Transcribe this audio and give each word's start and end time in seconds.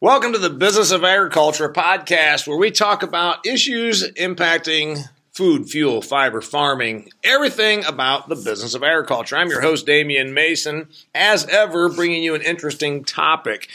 Welcome 0.00 0.32
to 0.34 0.38
the 0.38 0.48
Business 0.48 0.92
of 0.92 1.02
Agriculture 1.02 1.68
podcast, 1.70 2.46
where 2.46 2.56
we 2.56 2.70
talk 2.70 3.02
about 3.02 3.44
issues 3.44 4.08
impacting 4.12 5.02
food, 5.32 5.68
fuel, 5.68 6.02
fiber, 6.02 6.40
farming, 6.40 7.10
everything 7.24 7.84
about 7.84 8.28
the 8.28 8.36
business 8.36 8.74
of 8.74 8.84
agriculture. 8.84 9.36
I'm 9.36 9.48
your 9.48 9.60
host, 9.60 9.86
Damian 9.86 10.32
Mason, 10.32 10.88
as 11.16 11.46
ever, 11.46 11.88
bringing 11.88 12.22
you 12.22 12.36
an 12.36 12.42
interesting 12.42 13.02
topic. 13.02 13.68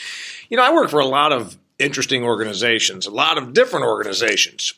You 0.48 0.56
know, 0.56 0.64
I 0.64 0.74
work 0.74 0.90
for 0.90 1.02
a 1.02 1.06
lot 1.06 1.34
of 1.34 1.58
interesting 1.78 2.24
organizations, 2.24 3.06
a 3.06 3.12
lot 3.12 3.38
of 3.38 3.52
different 3.52 3.86
organizations 3.86 4.76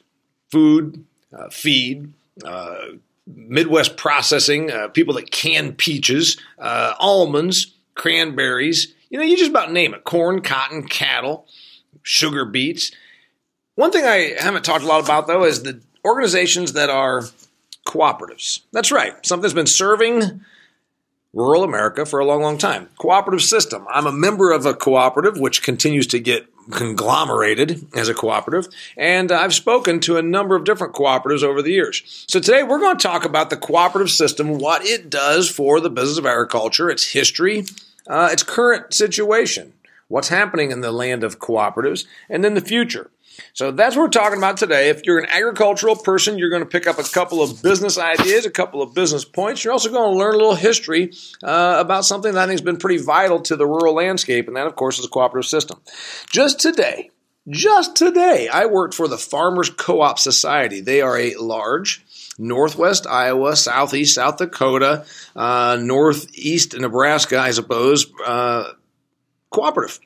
food, 0.51 1.05
uh, 1.31 1.49
feed, 1.51 2.11
uh, 2.43 2.85
Midwest 3.27 3.97
processing, 3.97 4.71
uh, 4.71 4.87
people 4.87 5.13
that 5.13 5.29
can 5.29 5.73
peaches, 5.73 6.37
uh, 6.57 6.95
almonds, 6.97 7.75
cranberries 7.93 8.95
you 9.09 9.17
know, 9.17 9.25
you 9.25 9.37
just 9.37 9.51
about 9.51 9.71
name 9.71 9.93
it 9.93 10.03
corn, 10.03 10.41
cotton, 10.41 10.87
cattle, 10.87 11.47
sugar 12.01 12.45
beets. 12.45 12.91
One 13.75 13.91
thing 13.91 14.05
I 14.05 14.35
haven't 14.39 14.63
talked 14.63 14.83
a 14.83 14.87
lot 14.87 15.03
about, 15.03 15.27
though, 15.27 15.43
is 15.43 15.63
the 15.63 15.81
organizations 16.05 16.73
that 16.73 16.89
are 16.89 17.23
cooperatives. 17.85 18.61
That's 18.71 18.91
right, 18.91 19.13
something 19.25 19.41
that's 19.41 19.53
been 19.53 19.67
serving 19.67 20.41
rural 21.33 21.63
America 21.63 22.05
for 22.05 22.19
a 22.19 22.25
long, 22.25 22.41
long 22.41 22.57
time. 22.57 22.89
Cooperative 22.97 23.43
system. 23.43 23.85
I'm 23.89 24.07
a 24.07 24.11
member 24.11 24.51
of 24.51 24.65
a 24.65 24.73
cooperative, 24.73 25.37
which 25.37 25.61
continues 25.61 26.07
to 26.07 26.19
get 26.19 26.47
conglomerated 26.71 27.85
as 27.95 28.09
a 28.09 28.13
cooperative, 28.13 28.73
and 28.97 29.31
I've 29.31 29.53
spoken 29.53 29.99
to 30.01 30.17
a 30.17 30.23
number 30.23 30.55
of 30.55 30.63
different 30.63 30.95
cooperatives 30.95 31.43
over 31.43 31.61
the 31.61 31.71
years. 31.71 32.25
So 32.27 32.39
today 32.39 32.63
we're 32.63 32.79
going 32.79 32.97
to 32.97 33.03
talk 33.03 33.23
about 33.23 33.51
the 33.51 33.57
cooperative 33.57 34.09
system, 34.09 34.57
what 34.57 34.83
it 34.83 35.09
does 35.09 35.47
for 35.47 35.79
the 35.79 35.91
business 35.91 36.17
of 36.17 36.25
agriculture, 36.25 36.89
its 36.89 37.11
history, 37.11 37.65
uh, 38.07 38.29
its 38.31 38.43
current 38.43 38.93
situation, 38.93 39.73
what's 40.07 40.29
happening 40.29 40.71
in 40.71 40.81
the 40.81 40.91
land 40.91 41.23
of 41.23 41.39
cooperatives, 41.39 42.05
and 42.29 42.43
then 42.43 42.53
the 42.53 42.61
future. 42.61 43.09
So 43.53 43.71
that's 43.71 43.95
what 43.95 44.03
we're 44.03 44.09
talking 44.09 44.37
about 44.37 44.57
today. 44.57 44.89
If 44.89 45.05
you're 45.05 45.19
an 45.19 45.29
agricultural 45.29 45.97
person, 45.97 46.37
you're 46.37 46.49
going 46.49 46.61
to 46.63 46.69
pick 46.69 46.87
up 46.87 46.99
a 46.99 47.03
couple 47.03 47.41
of 47.41 47.61
business 47.61 47.97
ideas, 47.97 48.45
a 48.45 48.51
couple 48.51 48.81
of 48.81 48.93
business 48.93 49.25
points. 49.25 49.63
You're 49.63 49.73
also 49.73 49.89
going 49.89 50.11
to 50.11 50.17
learn 50.17 50.35
a 50.35 50.37
little 50.37 50.55
history 50.55 51.11
uh, 51.43 51.75
about 51.79 52.05
something 52.05 52.33
that 52.33 52.39
I 52.39 52.45
think 52.45 52.59
has 52.59 52.61
been 52.61 52.77
pretty 52.77 53.03
vital 53.03 53.41
to 53.41 53.55
the 53.55 53.65
rural 53.65 53.95
landscape, 53.95 54.47
and 54.47 54.55
that, 54.55 54.67
of 54.67 54.75
course, 54.75 54.99
is 54.99 55.05
the 55.05 55.09
cooperative 55.09 55.49
system. 55.49 55.81
Just 56.31 56.59
today, 56.59 57.11
just 57.49 57.95
today, 57.95 58.47
I 58.47 58.65
worked 58.67 58.93
for 58.93 59.07
the 59.07 59.17
Farmers 59.17 59.69
Co 59.69 60.01
op 60.01 60.17
Society. 60.17 60.81
They 60.81 61.01
are 61.01 61.17
a 61.17 61.35
large, 61.35 62.04
northwest 62.37 63.07
Iowa, 63.07 63.55
southeast 63.55 64.15
South 64.15 64.37
Dakota, 64.37 65.05
uh, 65.35 65.77
northeast 65.79 66.77
Nebraska, 66.77 67.39
I 67.39 67.51
suppose, 67.51 68.11
uh, 68.25 68.71
cooperative. 69.49 69.99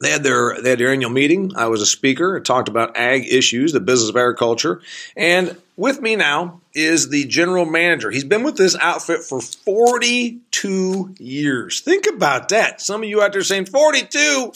They 0.00 0.10
had 0.10 0.22
their 0.22 0.60
they 0.60 0.70
had 0.70 0.78
their 0.78 0.92
annual 0.92 1.10
meeting. 1.10 1.52
I 1.56 1.68
was 1.68 1.80
a 1.80 1.86
speaker. 1.86 2.36
I 2.36 2.40
talked 2.40 2.68
about 2.68 2.96
ag 2.96 3.26
issues, 3.26 3.72
the 3.72 3.80
business 3.80 4.10
of 4.10 4.16
agriculture, 4.16 4.82
and 5.16 5.56
with 5.76 6.00
me 6.00 6.16
now 6.16 6.60
is 6.74 7.08
the 7.08 7.24
general 7.26 7.64
manager. 7.64 8.10
He's 8.10 8.24
been 8.24 8.42
with 8.42 8.56
this 8.56 8.76
outfit 8.80 9.22
for 9.22 9.40
42 9.40 11.14
years. 11.18 11.80
Think 11.80 12.06
about 12.06 12.48
that. 12.48 12.80
Some 12.80 13.02
of 13.02 13.08
you 13.08 13.22
out 13.22 13.32
there 13.32 13.42
saying 13.42 13.66
42. 13.66 14.52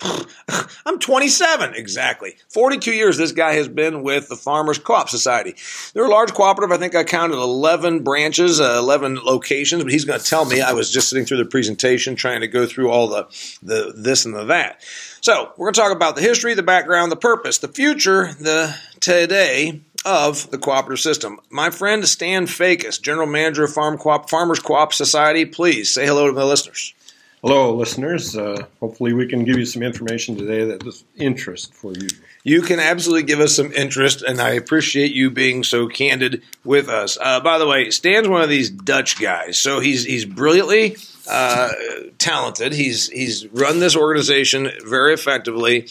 I'm 0.86 0.98
27. 0.98 1.74
Exactly. 1.74 2.36
42 2.48 2.92
years 2.92 3.16
this 3.16 3.32
guy 3.32 3.54
has 3.54 3.68
been 3.68 4.02
with 4.02 4.28
the 4.28 4.34
Farmers 4.36 4.78
Co-op 4.78 5.08
Society. 5.08 5.54
They're 5.94 6.04
a 6.04 6.10
large 6.10 6.34
cooperative. 6.34 6.72
I 6.72 6.78
think 6.78 6.96
I 6.96 7.04
counted 7.04 7.36
11 7.36 8.02
branches, 8.02 8.60
uh, 8.60 8.78
11 8.78 9.20
locations, 9.24 9.84
but 9.84 9.92
he's 9.92 10.04
going 10.04 10.18
to 10.18 10.26
tell 10.26 10.44
me. 10.44 10.60
I 10.60 10.72
was 10.72 10.90
just 10.90 11.08
sitting 11.08 11.24
through 11.24 11.38
the 11.38 11.44
presentation 11.44 12.16
trying 12.16 12.40
to 12.40 12.48
go 12.48 12.66
through 12.66 12.90
all 12.90 13.08
the, 13.08 13.28
the 13.62 13.92
this 13.96 14.24
and 14.24 14.34
the 14.34 14.44
that. 14.44 14.82
So 15.20 15.52
we're 15.56 15.66
going 15.66 15.74
to 15.74 15.80
talk 15.80 15.92
about 15.94 16.16
the 16.16 16.22
history, 16.22 16.54
the 16.54 16.64
background, 16.64 17.12
the 17.12 17.16
purpose, 17.16 17.58
the 17.58 17.68
future, 17.68 18.32
the 18.34 18.76
today, 18.98 19.80
of 20.04 20.50
the 20.50 20.58
cooperative 20.58 21.00
system. 21.00 21.40
My 21.50 21.70
friend 21.70 22.06
Stan 22.06 22.46
Feekes, 22.46 23.00
General 23.00 23.26
Manager 23.26 23.64
of 23.64 23.72
Farm 23.72 23.98
Co-op, 23.98 24.28
Farmers 24.28 24.60
Co-op 24.60 24.92
Society, 24.92 25.44
please 25.44 25.92
say 25.92 26.06
hello 26.06 26.26
to 26.26 26.32
the 26.32 26.46
listeners. 26.46 26.94
Hello, 27.42 27.74
listeners. 27.74 28.36
Uh, 28.36 28.66
hopefully, 28.78 29.12
we 29.12 29.26
can 29.26 29.44
give 29.44 29.58
you 29.58 29.64
some 29.64 29.82
information 29.82 30.36
today 30.36 30.64
that 30.64 30.86
is 30.86 31.02
interest 31.16 31.74
for 31.74 31.92
you. 31.92 32.06
You 32.44 32.62
can 32.62 32.78
absolutely 32.78 33.24
give 33.24 33.40
us 33.40 33.56
some 33.56 33.72
interest, 33.72 34.22
and 34.22 34.40
I 34.40 34.50
appreciate 34.50 35.12
you 35.12 35.28
being 35.28 35.64
so 35.64 35.88
candid 35.88 36.44
with 36.64 36.88
us. 36.88 37.18
Uh, 37.20 37.40
by 37.40 37.58
the 37.58 37.66
way, 37.66 37.90
Stan's 37.90 38.28
one 38.28 38.42
of 38.42 38.48
these 38.48 38.70
Dutch 38.70 39.20
guys, 39.20 39.58
so 39.58 39.80
he's 39.80 40.04
he's 40.04 40.24
brilliantly 40.24 40.96
uh, 41.28 41.70
talented. 42.18 42.74
He's 42.74 43.08
he's 43.08 43.48
run 43.48 43.80
this 43.80 43.96
organization 43.96 44.70
very 44.86 45.12
effectively, 45.12 45.88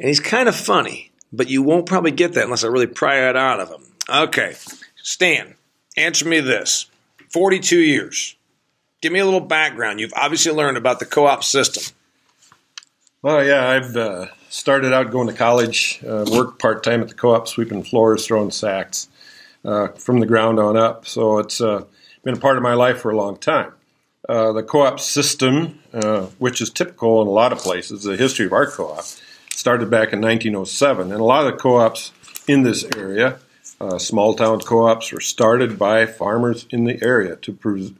and 0.00 0.08
he's 0.08 0.20
kind 0.20 0.48
of 0.48 0.56
funny 0.56 1.11
but 1.32 1.48
you 1.48 1.62
won't 1.62 1.86
probably 1.86 2.10
get 2.10 2.34
that 2.34 2.44
unless 2.44 2.64
I 2.64 2.68
really 2.68 2.86
pry 2.86 3.28
it 3.28 3.36
out 3.36 3.60
of 3.60 3.70
him. 3.70 3.82
Okay, 4.08 4.54
Stan, 4.96 5.54
answer 5.96 6.26
me 6.26 6.40
this 6.40 6.86
42 7.30 7.78
years. 7.78 8.36
Give 9.00 9.12
me 9.12 9.18
a 9.18 9.24
little 9.24 9.40
background. 9.40 10.00
You've 10.00 10.12
obviously 10.14 10.52
learned 10.52 10.76
about 10.76 11.00
the 11.00 11.06
co 11.06 11.26
op 11.26 11.42
system. 11.42 11.82
Well, 13.22 13.44
yeah, 13.44 13.68
I've 13.68 13.96
uh, 13.96 14.26
started 14.48 14.92
out 14.92 15.10
going 15.10 15.28
to 15.28 15.34
college, 15.34 16.00
uh, 16.06 16.24
worked 16.30 16.60
part 16.60 16.82
time 16.84 17.00
at 17.00 17.08
the 17.08 17.14
co 17.14 17.34
op, 17.34 17.48
sweeping 17.48 17.82
floors, 17.82 18.26
throwing 18.26 18.50
sacks 18.50 19.08
uh, 19.64 19.88
from 19.88 20.20
the 20.20 20.26
ground 20.26 20.60
on 20.60 20.76
up. 20.76 21.06
So 21.06 21.38
it's 21.38 21.60
uh, 21.60 21.84
been 22.22 22.34
a 22.34 22.40
part 22.40 22.56
of 22.56 22.62
my 22.62 22.74
life 22.74 23.00
for 23.00 23.10
a 23.10 23.16
long 23.16 23.38
time. 23.38 23.72
Uh, 24.28 24.52
the 24.52 24.62
co 24.62 24.82
op 24.82 25.00
system, 25.00 25.80
uh, 25.92 26.26
which 26.38 26.60
is 26.60 26.70
typical 26.70 27.22
in 27.22 27.28
a 27.28 27.30
lot 27.30 27.52
of 27.52 27.58
places, 27.58 28.04
the 28.04 28.16
history 28.16 28.46
of 28.46 28.52
our 28.52 28.66
co 28.66 28.88
op, 28.88 29.04
started 29.52 29.90
back 29.90 30.12
in 30.12 30.20
1907. 30.20 31.12
And 31.12 31.20
a 31.20 31.24
lot 31.24 31.46
of 31.46 31.52
the 31.52 31.58
co 31.58 31.76
ops 31.76 32.12
in 32.48 32.62
this 32.62 32.84
area, 32.96 33.38
uh, 33.80 33.98
small 33.98 34.34
town 34.34 34.60
co 34.60 34.86
ops, 34.86 35.12
were 35.12 35.20
started 35.20 35.78
by 35.78 36.06
farmers 36.06 36.66
in 36.70 36.84
the 36.84 37.02
area 37.02 37.36
to 37.36 37.52
pro- 37.52 37.90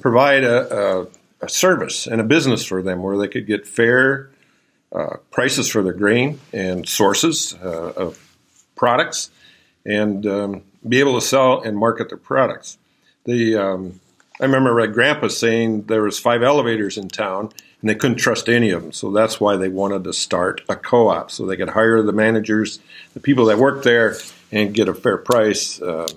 provide 0.00 0.44
a, 0.44 1.02
a, 1.02 1.06
a, 1.42 1.48
service 1.48 2.06
and 2.06 2.20
a 2.20 2.24
business 2.24 2.64
for 2.64 2.82
them 2.82 3.02
where 3.02 3.16
they 3.16 3.28
could 3.28 3.46
get 3.46 3.66
fair 3.66 4.30
uh, 4.92 5.16
prices 5.30 5.68
for 5.68 5.82
their 5.82 5.92
grain 5.92 6.40
and 6.52 6.88
sources 6.88 7.54
uh, 7.62 7.92
of 7.96 8.36
products 8.74 9.30
and 9.84 10.26
um, 10.26 10.62
be 10.88 11.00
able 11.00 11.14
to 11.14 11.24
sell 11.24 11.60
and 11.60 11.76
market 11.76 12.08
their 12.08 12.18
products. 12.18 12.78
The 13.24 13.56
um, 13.56 14.00
I 14.40 14.44
remember 14.44 14.74
my 14.74 14.86
grandpa 14.86 15.28
saying 15.28 15.82
there 15.82 16.02
was 16.02 16.18
five 16.18 16.42
elevators 16.42 16.96
in 16.96 17.08
town 17.08 17.50
and 17.80 17.90
they 17.90 17.94
couldn't 17.94 18.16
trust 18.16 18.48
any 18.48 18.70
of 18.70 18.82
them. 18.82 18.92
So 18.92 19.10
that's 19.10 19.40
why 19.40 19.56
they 19.56 19.68
wanted 19.68 20.04
to 20.04 20.12
start 20.12 20.62
a 20.68 20.76
co-op 20.76 21.30
so 21.30 21.46
they 21.46 21.56
could 21.56 21.70
hire 21.70 22.02
the 22.02 22.12
managers, 22.12 22.80
the 23.14 23.20
people 23.20 23.46
that 23.46 23.58
work 23.58 23.82
there, 23.82 24.16
and 24.50 24.74
get 24.74 24.88
a 24.88 24.94
fair 24.94 25.18
price, 25.18 25.80
uh, 25.80 26.08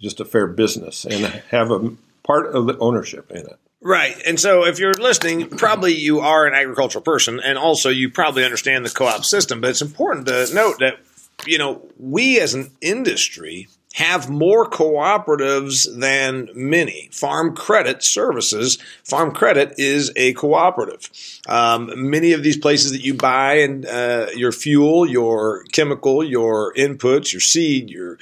just 0.00 0.20
a 0.20 0.24
fair 0.24 0.46
business, 0.46 1.04
and 1.04 1.26
have 1.50 1.70
a 1.70 1.92
part 2.22 2.54
of 2.54 2.66
the 2.66 2.78
ownership 2.78 3.30
in 3.30 3.38
it. 3.38 3.58
Right. 3.82 4.16
And 4.26 4.38
so 4.38 4.66
if 4.66 4.78
you're 4.78 4.92
listening, 4.92 5.48
probably 5.48 5.94
you 5.94 6.20
are 6.20 6.46
an 6.46 6.54
agricultural 6.54 7.02
person 7.02 7.40
and 7.40 7.56
also 7.56 7.88
you 7.88 8.10
probably 8.10 8.44
understand 8.44 8.84
the 8.84 8.90
co-op 8.90 9.24
system, 9.24 9.62
but 9.62 9.70
it's 9.70 9.80
important 9.80 10.26
to 10.26 10.46
note 10.52 10.80
that 10.80 10.98
you 11.46 11.58
know, 11.58 11.82
we 11.98 12.40
as 12.40 12.54
an 12.54 12.70
industry 12.80 13.68
have 13.94 14.30
more 14.30 14.68
cooperatives 14.70 15.86
than 15.98 16.48
many. 16.54 17.08
Farm 17.12 17.56
Credit 17.56 18.02
Services, 18.02 18.78
Farm 19.04 19.32
Credit 19.32 19.74
is 19.78 20.12
a 20.14 20.32
cooperative. 20.34 21.10
Um, 21.48 21.90
many 22.08 22.32
of 22.32 22.44
these 22.44 22.56
places 22.56 22.92
that 22.92 23.04
you 23.04 23.14
buy 23.14 23.54
and 23.54 23.84
uh, 23.84 24.28
your 24.34 24.52
fuel, 24.52 25.06
your 25.06 25.64
chemical, 25.72 26.22
your 26.22 26.72
inputs, 26.74 27.32
your 27.32 27.40
seed, 27.40 27.90
your 27.90 28.18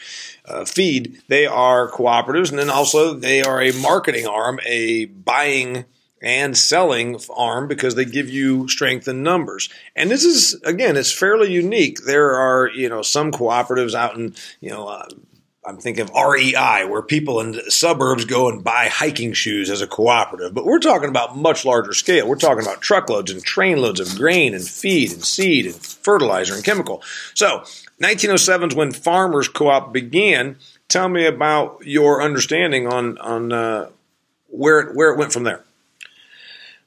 uh, 0.46 0.64
feed, 0.64 1.20
they 1.28 1.44
are 1.44 1.90
cooperatives, 1.90 2.48
and 2.48 2.58
then 2.58 2.70
also 2.70 3.12
they 3.12 3.42
are 3.42 3.60
a 3.60 3.72
marketing 3.72 4.26
arm, 4.26 4.58
a 4.64 5.04
buying 5.04 5.84
and 6.20 6.56
selling 6.56 7.20
arm 7.36 7.68
because 7.68 7.94
they 7.94 8.04
give 8.04 8.28
you 8.28 8.66
strength 8.68 9.06
in 9.06 9.22
numbers. 9.22 9.68
And 9.94 10.10
this 10.10 10.24
is 10.24 10.54
again, 10.64 10.96
it's 10.96 11.12
fairly 11.12 11.52
unique. 11.52 12.04
There 12.04 12.32
are 12.32 12.68
you 12.70 12.88
know 12.88 13.02
some 13.02 13.30
cooperatives 13.30 13.94
out 13.94 14.16
in 14.16 14.34
you 14.60 14.70
know. 14.70 14.88
Uh, 14.88 15.06
I'm 15.68 15.76
thinking 15.76 16.08
of 16.08 16.10
REI, 16.14 16.86
where 16.86 17.02
people 17.02 17.40
in 17.40 17.60
suburbs 17.70 18.24
go 18.24 18.48
and 18.48 18.64
buy 18.64 18.88
hiking 18.90 19.34
shoes 19.34 19.68
as 19.68 19.82
a 19.82 19.86
cooperative. 19.86 20.54
But 20.54 20.64
we're 20.64 20.78
talking 20.78 21.10
about 21.10 21.36
much 21.36 21.66
larger 21.66 21.92
scale. 21.92 22.26
We're 22.26 22.36
talking 22.36 22.64
about 22.64 22.80
truckloads 22.80 23.30
and 23.30 23.44
trainloads 23.44 24.00
of 24.00 24.16
grain 24.16 24.54
and 24.54 24.66
feed 24.66 25.12
and 25.12 25.22
seed 25.22 25.66
and 25.66 25.74
fertilizer 25.74 26.54
and 26.54 26.64
chemical. 26.64 27.02
So 27.34 27.58
1907 27.98 28.70
is 28.70 28.76
when 28.76 28.92
Farmers 28.92 29.48
Co-op 29.48 29.92
began. 29.92 30.56
Tell 30.88 31.10
me 31.10 31.26
about 31.26 31.82
your 31.84 32.22
understanding 32.22 32.86
on 32.86 33.18
on 33.18 33.52
uh, 33.52 33.90
where 34.46 34.80
it, 34.80 34.96
where 34.96 35.12
it 35.12 35.18
went 35.18 35.34
from 35.34 35.44
there. 35.44 35.64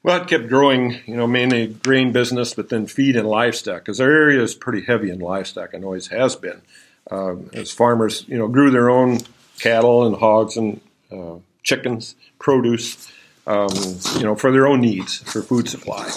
Well, 0.01 0.23
it 0.23 0.27
kept 0.27 0.49
growing, 0.49 0.99
you 1.05 1.15
know, 1.15 1.27
mainly 1.27 1.67
grain 1.67 2.11
business, 2.11 2.55
but 2.55 2.69
then 2.69 2.87
feed 2.87 3.15
and 3.15 3.27
livestock, 3.27 3.81
because 3.81 4.01
our 4.01 4.09
area 4.09 4.41
is 4.41 4.55
pretty 4.55 4.81
heavy 4.81 5.11
in 5.11 5.19
livestock 5.19 5.75
and 5.75 5.85
always 5.85 6.07
has 6.07 6.35
been 6.35 6.63
uh, 7.11 7.35
as 7.53 7.71
farmers, 7.71 8.25
you 8.27 8.37
know, 8.37 8.47
grew 8.47 8.71
their 8.71 8.89
own 8.89 9.19
cattle 9.59 10.07
and 10.07 10.15
hogs 10.15 10.57
and 10.57 10.79
uh, 11.11 11.35
chickens, 11.63 12.15
produce, 12.39 13.11
um, 13.45 13.69
you 14.15 14.23
know, 14.23 14.35
for 14.35 14.51
their 14.51 14.67
own 14.67 14.81
needs 14.81 15.17
for 15.17 15.41
food 15.41 15.67
supply. 15.67 16.09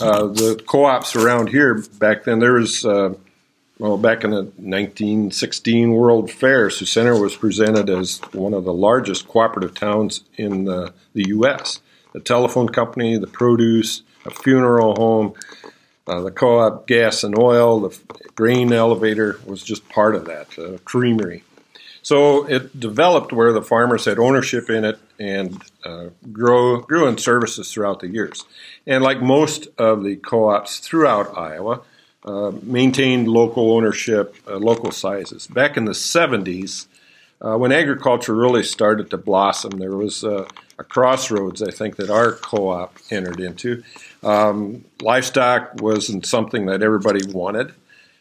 uh, 0.00 0.26
the 0.26 0.62
co-ops 0.66 1.16
around 1.16 1.48
here 1.48 1.82
back 1.98 2.24
then 2.24 2.38
there 2.38 2.54
was 2.54 2.84
uh, 2.84 3.12
well 3.78 3.98
back 3.98 4.22
in 4.22 4.30
the 4.30 4.42
1916 4.42 5.92
World 5.92 6.30
Fair, 6.30 6.70
Sioux 6.70 6.86
Center 6.86 7.20
was 7.20 7.34
presented 7.34 7.90
as 7.90 8.20
one 8.32 8.54
of 8.54 8.64
the 8.64 8.72
largest 8.72 9.26
cooperative 9.26 9.74
towns 9.74 10.22
in 10.36 10.64
the, 10.64 10.92
the 11.14 11.24
U.S. 11.28 11.80
The 12.12 12.20
telephone 12.20 12.68
company, 12.68 13.16
the 13.16 13.26
produce, 13.26 14.02
a 14.24 14.30
funeral 14.30 14.94
home, 14.94 15.34
uh, 16.12 16.20
the 16.20 16.30
co-op 16.30 16.86
gas 16.86 17.24
and 17.24 17.38
oil, 17.38 17.80
the 17.80 17.98
grain 18.34 18.72
elevator 18.72 19.40
was 19.46 19.62
just 19.62 19.88
part 19.88 20.14
of 20.14 20.26
that 20.26 20.58
uh, 20.58 20.78
creamery. 20.84 21.42
So 22.02 22.44
it 22.48 22.78
developed 22.78 23.32
where 23.32 23.52
the 23.52 23.62
farmers 23.62 24.04
had 24.04 24.18
ownership 24.18 24.68
in 24.68 24.84
it 24.84 24.98
and 25.18 25.62
uh, 25.84 26.08
grow, 26.30 26.80
grew 26.80 27.06
in 27.06 27.16
services 27.16 27.72
throughout 27.72 28.00
the 28.00 28.08
years. 28.08 28.44
And 28.86 29.02
like 29.02 29.22
most 29.22 29.68
of 29.78 30.02
the 30.02 30.16
co-ops 30.16 30.80
throughout 30.80 31.38
Iowa, 31.38 31.80
uh, 32.24 32.52
maintained 32.62 33.28
local 33.28 33.72
ownership, 33.72 34.36
uh, 34.46 34.56
local 34.56 34.90
sizes. 34.90 35.46
Back 35.46 35.76
in 35.76 35.86
the 35.86 35.92
70s, 35.92 36.86
uh, 37.44 37.56
when 37.56 37.72
agriculture 37.72 38.34
really 38.34 38.62
started 38.62 39.10
to 39.10 39.18
blossom, 39.18 39.72
there 39.78 39.96
was 39.96 40.24
a 40.24 40.46
crossroads, 40.88 41.62
I 41.62 41.70
think, 41.70 41.96
that 41.96 42.10
our 42.10 42.32
co-op 42.32 42.96
entered 43.10 43.40
into. 43.40 43.82
Um, 44.22 44.84
livestock 45.00 45.80
wasn't 45.80 46.26
something 46.26 46.66
that 46.66 46.82
everybody 46.82 47.24
wanted 47.26 47.74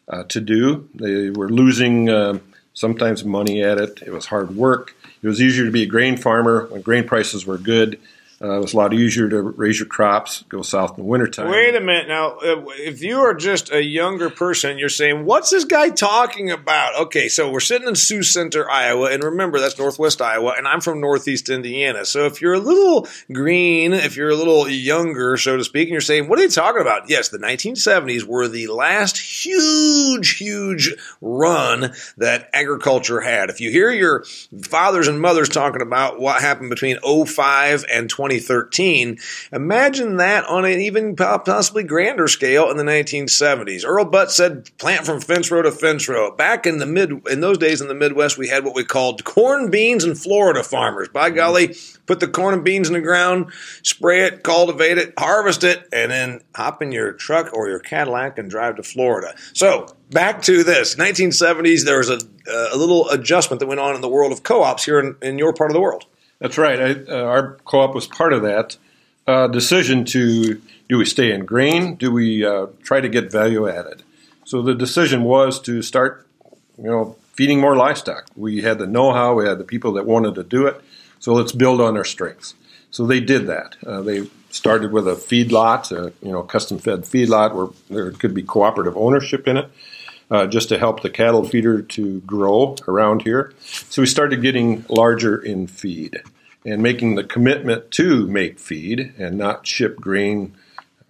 uh, 0.07 0.23
to 0.29 0.41
do. 0.41 0.89
They 0.93 1.29
were 1.29 1.49
losing 1.49 2.09
uh, 2.09 2.39
sometimes 2.73 3.23
money 3.23 3.63
at 3.63 3.77
it. 3.77 4.01
It 4.05 4.11
was 4.11 4.27
hard 4.27 4.55
work. 4.55 4.95
It 5.21 5.27
was 5.27 5.41
easier 5.41 5.65
to 5.65 5.71
be 5.71 5.83
a 5.83 5.87
grain 5.87 6.17
farmer 6.17 6.67
when 6.67 6.81
grain 6.81 7.07
prices 7.07 7.45
were 7.45 7.57
good. 7.57 7.99
Uh, 8.41 8.57
it 8.57 8.59
was 8.59 8.73
a 8.73 8.77
lot 8.77 8.91
easier 8.91 9.29
to 9.29 9.39
raise 9.41 9.79
your 9.79 9.87
crops, 9.87 10.43
go 10.49 10.63
south 10.63 10.91
in 10.91 10.95
the 10.97 11.03
wintertime. 11.03 11.51
Wait 11.51 11.75
a 11.75 11.79
minute. 11.79 12.07
Now, 12.07 12.37
if 12.41 13.03
you 13.03 13.19
are 13.19 13.35
just 13.35 13.71
a 13.71 13.83
younger 13.83 14.31
person, 14.31 14.79
you're 14.79 14.89
saying, 14.89 15.25
what's 15.25 15.51
this 15.51 15.63
guy 15.63 15.89
talking 15.89 16.49
about? 16.49 16.99
Okay, 17.01 17.29
so 17.29 17.51
we're 17.51 17.59
sitting 17.59 17.87
in 17.87 17.95
Sioux 17.95 18.23
Center, 18.23 18.69
Iowa, 18.69 19.11
and 19.11 19.23
remember, 19.23 19.59
that's 19.59 19.77
northwest 19.77 20.23
Iowa, 20.23 20.55
and 20.57 20.67
I'm 20.67 20.81
from 20.81 20.99
northeast 20.99 21.49
Indiana. 21.49 22.03
So 22.03 22.25
if 22.25 22.41
you're 22.41 22.55
a 22.55 22.59
little 22.59 23.07
green, 23.31 23.93
if 23.93 24.15
you're 24.15 24.31
a 24.31 24.35
little 24.35 24.67
younger, 24.67 25.37
so 25.37 25.57
to 25.57 25.63
speak, 25.63 25.89
and 25.89 25.91
you're 25.91 26.01
saying, 26.01 26.27
what 26.27 26.39
are 26.39 26.41
they 26.41 26.51
talking 26.51 26.81
about? 26.81 27.11
Yes, 27.11 27.29
the 27.29 27.37
1970s 27.37 28.23
were 28.23 28.47
the 28.47 28.67
last 28.67 29.19
huge, 29.19 30.37
huge 30.37 30.95
run 31.21 31.93
that 32.17 32.49
agriculture 32.53 33.21
had. 33.21 33.51
If 33.51 33.61
you 33.61 33.69
hear 33.69 33.91
your 33.91 34.23
fathers 34.63 35.07
and 35.07 35.21
mothers 35.21 35.49
talking 35.49 35.83
about 35.83 36.19
what 36.19 36.41
happened 36.41 36.71
between 36.71 36.97
05 37.01 37.85
and 37.91 38.09
20, 38.09 38.30
2013. 38.39 39.17
Imagine 39.51 40.17
that 40.17 40.45
on 40.45 40.65
an 40.65 40.79
even 40.79 41.15
possibly 41.15 41.83
grander 41.83 42.27
scale 42.27 42.69
in 42.69 42.77
the 42.77 42.83
1970s. 42.83 43.85
Earl 43.85 44.05
Butz 44.05 44.31
said 44.31 44.69
plant 44.77 45.05
from 45.05 45.19
fence 45.19 45.51
row 45.51 45.61
to 45.61 45.71
fence 45.71 46.07
row. 46.07 46.31
Back 46.35 46.65
in 46.65 46.77
the 46.77 46.85
mid, 46.85 47.27
in 47.27 47.41
those 47.41 47.57
days 47.57 47.81
in 47.81 47.87
the 47.87 47.95
Midwest, 47.95 48.37
we 48.37 48.47
had 48.47 48.63
what 48.63 48.75
we 48.75 48.83
called 48.83 49.23
corn, 49.23 49.69
beans, 49.69 50.03
and 50.03 50.17
Florida 50.17 50.63
farmers. 50.63 51.09
By 51.09 51.29
mm-hmm. 51.29 51.37
golly, 51.37 51.75
put 52.05 52.19
the 52.19 52.27
corn 52.27 52.53
and 52.53 52.63
beans 52.63 52.87
in 52.87 52.93
the 52.93 53.01
ground, 53.01 53.51
spray 53.83 54.25
it, 54.25 54.43
cultivate 54.43 54.97
it, 54.97 55.13
harvest 55.17 55.63
it, 55.63 55.87
and 55.91 56.11
then 56.11 56.41
hop 56.55 56.81
in 56.81 56.91
your 56.91 57.13
truck 57.13 57.53
or 57.53 57.69
your 57.69 57.79
Cadillac 57.79 58.37
and 58.37 58.49
drive 58.49 58.77
to 58.77 58.83
Florida. 58.83 59.35
So 59.53 59.87
back 60.11 60.41
to 60.43 60.63
this 60.63 60.95
1970s, 60.95 61.85
there 61.85 61.97
was 61.97 62.09
a, 62.09 62.19
a 62.47 62.77
little 62.77 63.09
adjustment 63.09 63.59
that 63.59 63.67
went 63.67 63.79
on 63.79 63.95
in 63.95 64.01
the 64.01 64.09
world 64.09 64.31
of 64.31 64.43
co-ops 64.43 64.85
here 64.85 64.99
in, 64.99 65.15
in 65.21 65.37
your 65.37 65.53
part 65.53 65.69
of 65.69 65.73
the 65.73 65.81
world. 65.81 66.05
That's 66.41 66.57
right. 66.57 66.81
I, 66.81 66.91
uh, 67.07 67.23
our 67.23 67.57
co-op 67.65 67.93
was 67.93 68.07
part 68.07 68.33
of 68.33 68.41
that 68.41 68.75
uh, 69.27 69.47
decision 69.47 70.05
to 70.05 70.59
do 70.89 70.97
we 70.97 71.05
stay 71.05 71.31
in 71.31 71.45
grain? 71.45 71.95
Do 71.95 72.11
we 72.11 72.43
uh, 72.43 72.65
try 72.81 72.99
to 72.99 73.07
get 73.07 73.31
value 73.31 73.69
added? 73.69 74.01
So 74.43 74.63
the 74.63 74.73
decision 74.73 75.23
was 75.23 75.61
to 75.61 75.83
start, 75.83 76.27
you 76.77 76.89
know, 76.89 77.15
feeding 77.33 77.61
more 77.61 77.77
livestock. 77.77 78.25
We 78.35 78.63
had 78.63 78.79
the 78.79 78.87
know-how. 78.87 79.35
We 79.35 79.47
had 79.47 79.59
the 79.59 79.63
people 79.63 79.93
that 79.93 80.07
wanted 80.07 80.33
to 80.35 80.43
do 80.43 80.65
it. 80.65 80.81
So 81.19 81.33
let's 81.33 81.51
build 81.51 81.79
on 81.79 81.95
our 81.95 82.03
strengths. 82.03 82.55
So 82.89 83.05
they 83.05 83.19
did 83.19 83.45
that. 83.45 83.77
Uh, 83.85 84.01
they 84.01 84.27
started 84.49 84.91
with 84.91 85.07
a 85.07 85.13
feedlot, 85.13 85.91
a, 85.91 86.11
you 86.25 86.31
know, 86.31 86.41
custom-fed 86.41 87.03
feedlot 87.03 87.53
where 87.53 87.67
there 87.89 88.11
could 88.11 88.33
be 88.33 88.41
cooperative 88.41 88.97
ownership 88.97 89.47
in 89.47 89.57
it 89.57 89.69
uh, 90.31 90.47
just 90.47 90.69
to 90.69 90.79
help 90.79 91.01
the 91.01 91.09
cattle 91.09 91.43
feeder 91.43 91.81
to 91.81 92.21
grow 92.21 92.75
around 92.87 93.21
here. 93.23 93.53
So 93.59 94.01
we 94.01 94.07
started 94.07 94.41
getting 94.41 94.85
larger 94.89 95.37
in 95.37 95.67
feed 95.67 96.23
and 96.65 96.81
making 96.81 97.15
the 97.15 97.23
commitment 97.23 97.91
to 97.91 98.25
make 98.27 98.57
feed 98.57 99.13
and 99.17 99.37
not 99.37 99.67
ship 99.67 99.97
grain 99.97 100.55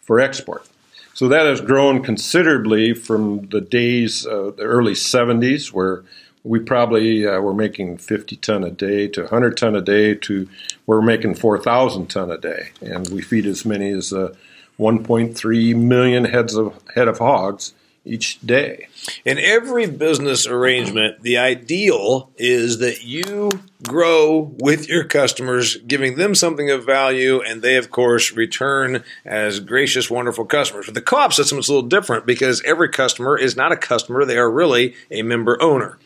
for 0.01 0.19
export. 0.19 0.67
So 1.13 1.27
that 1.27 1.45
has 1.45 1.61
grown 1.61 2.01
considerably 2.03 2.93
from 2.93 3.47
the 3.49 3.61
days, 3.61 4.25
uh, 4.25 4.51
the 4.57 4.63
early 4.63 4.93
70s, 4.93 5.71
where 5.71 6.03
we 6.43 6.57
probably 6.57 7.27
uh, 7.27 7.39
were 7.41 7.53
making 7.53 7.97
50 7.97 8.37
ton 8.37 8.63
a 8.63 8.71
day 8.71 9.07
to 9.09 9.21
100 9.21 9.57
ton 9.57 9.75
a 9.75 9.81
day 9.81 10.15
to 10.15 10.49
we're 10.87 11.01
making 11.01 11.35
4,000 11.35 12.07
ton 12.07 12.31
a 12.31 12.37
day, 12.37 12.71
and 12.81 13.07
we 13.09 13.21
feed 13.21 13.45
as 13.45 13.65
many 13.65 13.91
as 13.91 14.11
uh, 14.11 14.33
1.3 14.79 15.75
million 15.75 16.25
heads 16.25 16.55
of 16.55 16.81
head 16.95 17.07
of 17.07 17.19
hogs 17.19 17.73
each 18.03 18.39
day. 18.41 18.87
In 19.25 19.37
every 19.37 19.85
business 19.85 20.47
arrangement, 20.47 21.21
the 21.21 21.37
ideal 21.37 22.31
is 22.37 22.79
that 22.79 23.03
you 23.03 23.51
grow 23.87 24.51
with 24.57 24.89
your 24.89 25.03
customers, 25.03 25.77
giving 25.77 26.15
them 26.15 26.33
something 26.33 26.71
of 26.71 26.85
value, 26.85 27.41
and 27.41 27.61
they, 27.61 27.77
of 27.77 27.91
course, 27.91 28.31
return 28.31 29.03
as 29.23 29.59
gracious, 29.59 30.09
wonderful 30.09 30.45
customers. 30.45 30.87
With 30.87 30.95
the 30.95 31.01
co 31.01 31.17
op 31.17 31.33
system, 31.33 31.59
it's 31.59 31.67
a 31.67 31.73
little 31.73 31.87
different 31.87 32.25
because 32.25 32.61
every 32.63 32.89
customer 32.89 33.37
is 33.37 33.55
not 33.55 33.71
a 33.71 33.77
customer, 33.77 34.25
they 34.25 34.37
are 34.37 34.49
really 34.49 34.95
a 35.11 35.21
member 35.21 35.61
owner. 35.61 35.99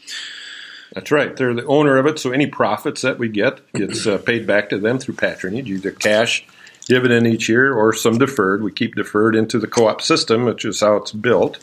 That's 0.93 1.11
right. 1.11 1.35
They're 1.35 1.53
the 1.53 1.65
owner 1.65 1.97
of 1.97 2.05
it, 2.05 2.19
so 2.19 2.31
any 2.31 2.47
profits 2.47 3.01
that 3.01 3.19
we 3.19 3.27
get 3.29 3.59
gets 3.73 4.05
uh, 4.05 4.17
paid 4.17 4.47
back 4.47 4.69
to 4.69 4.77
them 4.77 4.99
through 4.99 5.15
patronage, 5.15 5.69
either 5.69 5.91
cash 5.91 6.45
dividend 6.87 7.27
each 7.27 7.49
year 7.49 7.73
or 7.73 7.93
some 7.93 8.17
deferred. 8.17 8.63
We 8.63 8.71
keep 8.71 8.95
deferred 8.95 9.35
into 9.35 9.59
the 9.59 9.67
co 9.67 9.87
op 9.87 10.01
system, 10.01 10.45
which 10.45 10.65
is 10.65 10.81
how 10.81 10.97
it's 10.97 11.11
built 11.11 11.59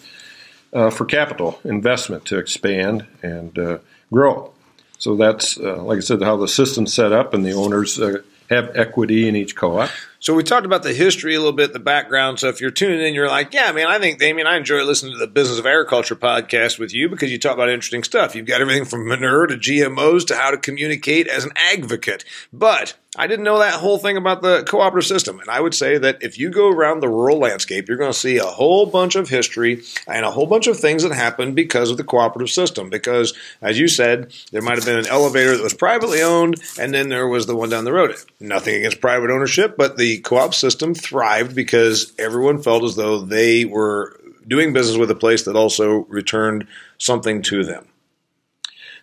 uh, 0.73 0.91
for 0.91 1.05
capital 1.05 1.59
investment 1.65 2.25
to 2.27 2.39
expand 2.39 3.07
and 3.23 3.59
uh, 3.59 3.79
grow. 4.13 4.53
So 4.99 5.17
that's, 5.17 5.59
uh, 5.59 5.83
like 5.83 5.99
I 5.99 6.01
said, 6.01 6.23
how 6.23 6.37
the 6.37 6.49
system's 6.49 6.95
set 6.95 7.13
up, 7.13 7.35
and 7.35 7.45
the 7.45 7.53
owners 7.53 8.01
uh, 8.01 8.23
have 8.49 8.77
equity 8.77 9.29
in 9.29 9.35
each 9.35 9.57
co-op. 9.57 9.91
So 10.23 10.35
we 10.35 10.45
talked 10.45 10.67
about 10.67 10.85
the 10.85 10.93
history 10.93 11.35
a 11.35 11.39
little 11.39 11.53
bit, 11.53 11.73
the 11.73 11.81
background. 11.81 12.39
So 12.39 12.49
if 12.49 12.61
you're 12.61 12.71
tuning 12.71 13.01
in, 13.01 13.13
you're 13.13 13.27
like, 13.27 13.53
yeah, 13.53 13.73
man, 13.73 13.89
I 13.89 13.99
think, 13.99 14.21
Damian, 14.21 14.47
I 14.47 14.57
enjoy 14.57 14.85
listening 14.85 15.15
to 15.15 15.19
the 15.19 15.27
Business 15.27 15.59
of 15.59 15.67
Agriculture 15.67 16.15
podcast 16.15 16.79
with 16.79 16.95
you 16.95 17.09
because 17.09 17.33
you 17.33 17.41
talk 17.41 17.55
about 17.55 17.69
interesting 17.69 18.05
stuff. 18.05 18.37
You've 18.37 18.47
got 18.47 18.61
everything 18.61 18.85
from 18.85 19.09
manure 19.09 19.49
to 19.49 19.57
GMOs 19.57 20.25
to 20.29 20.37
how 20.37 20.53
to 20.53 20.59
communicate 20.59 21.27
as 21.27 21.45
an 21.45 21.51
advocate. 21.57 22.25
But 22.53 22.95
I 23.15 23.27
didn't 23.27 23.45
know 23.45 23.59
that 23.59 23.75
whole 23.75 23.99
thing 23.99 24.17
about 24.17 24.41
the 24.41 24.63
cooperative 24.63 25.07
system. 25.07 25.39
And 25.39 25.51
I 25.51 25.61
would 25.61 25.75
say 25.75 25.99
that 25.99 26.23
if 26.23 26.39
you 26.39 26.49
go 26.49 26.71
around 26.71 27.01
the 27.01 27.11
rural 27.11 27.39
landscape, 27.39 27.87
you're 27.87 27.99
going 27.99 28.13
to 28.13 28.19
see 28.19 28.39
a 28.39 28.45
whole 28.45 28.87
bunch 28.87 29.17
of 29.17 29.29
history 29.29 29.83
and 30.07 30.25
a 30.25 30.31
whole 30.31 30.47
bunch 30.47 30.67
of 30.67 30.79
things 30.79 31.03
that 31.03 31.13
happened 31.13 31.55
because 31.55 31.91
of 31.91 31.99
the 31.99 32.05
cooperative 32.05 32.49
system. 32.49 32.89
Because, 32.89 33.35
as 33.61 33.79
you 33.79 33.87
said, 33.87 34.33
there 34.51 34.63
might 34.63 34.77
have 34.77 34.87
been 34.87 34.99
an 34.99 35.09
elevator 35.09 35.55
that 35.55 35.63
was 35.63 35.75
privately 35.75 36.23
owned, 36.23 36.59
and 36.79 36.95
then 36.95 37.11
there 37.11 37.29
was 37.29 37.45
the 37.45 37.55
one 37.55 37.69
down 37.69 37.85
the 37.85 37.93
road. 37.93 38.15
Nothing 38.41 38.77
against 38.77 39.03
private 39.03 39.31
ownership, 39.31 39.77
but 39.77 39.99
the 39.99 40.12
co 40.19 40.37
op 40.37 40.55
system 40.55 40.95
thrived 40.95 41.55
because 41.55 42.13
everyone 42.19 42.63
felt 42.63 42.85
as 42.85 42.97
though 42.97 43.21
they 43.21 43.65
were 43.65 44.19
doing 44.47 44.73
business 44.73 44.99
with 44.99 45.11
a 45.11 45.15
place 45.15 45.45
that 45.45 45.57
also 45.57 46.05
returned 46.09 46.67
something 46.99 47.43
to 47.43 47.65
them. 47.65 47.87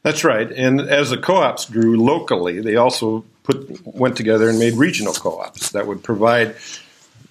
That's 0.04 0.24
right. 0.24 0.50
And 0.52 0.80
as 0.80 1.10
the 1.10 1.18
co-ops 1.18 1.66
grew 1.66 2.02
locally, 2.02 2.62
they 2.62 2.78
also 2.78 3.26
put 3.44 3.86
went 3.86 4.16
together 4.16 4.50
and 4.50 4.60
made 4.60 4.74
regional 4.76 5.14
co-ops 5.14 5.72
that 5.72 5.88
would 5.88 6.04
provide 6.04 6.56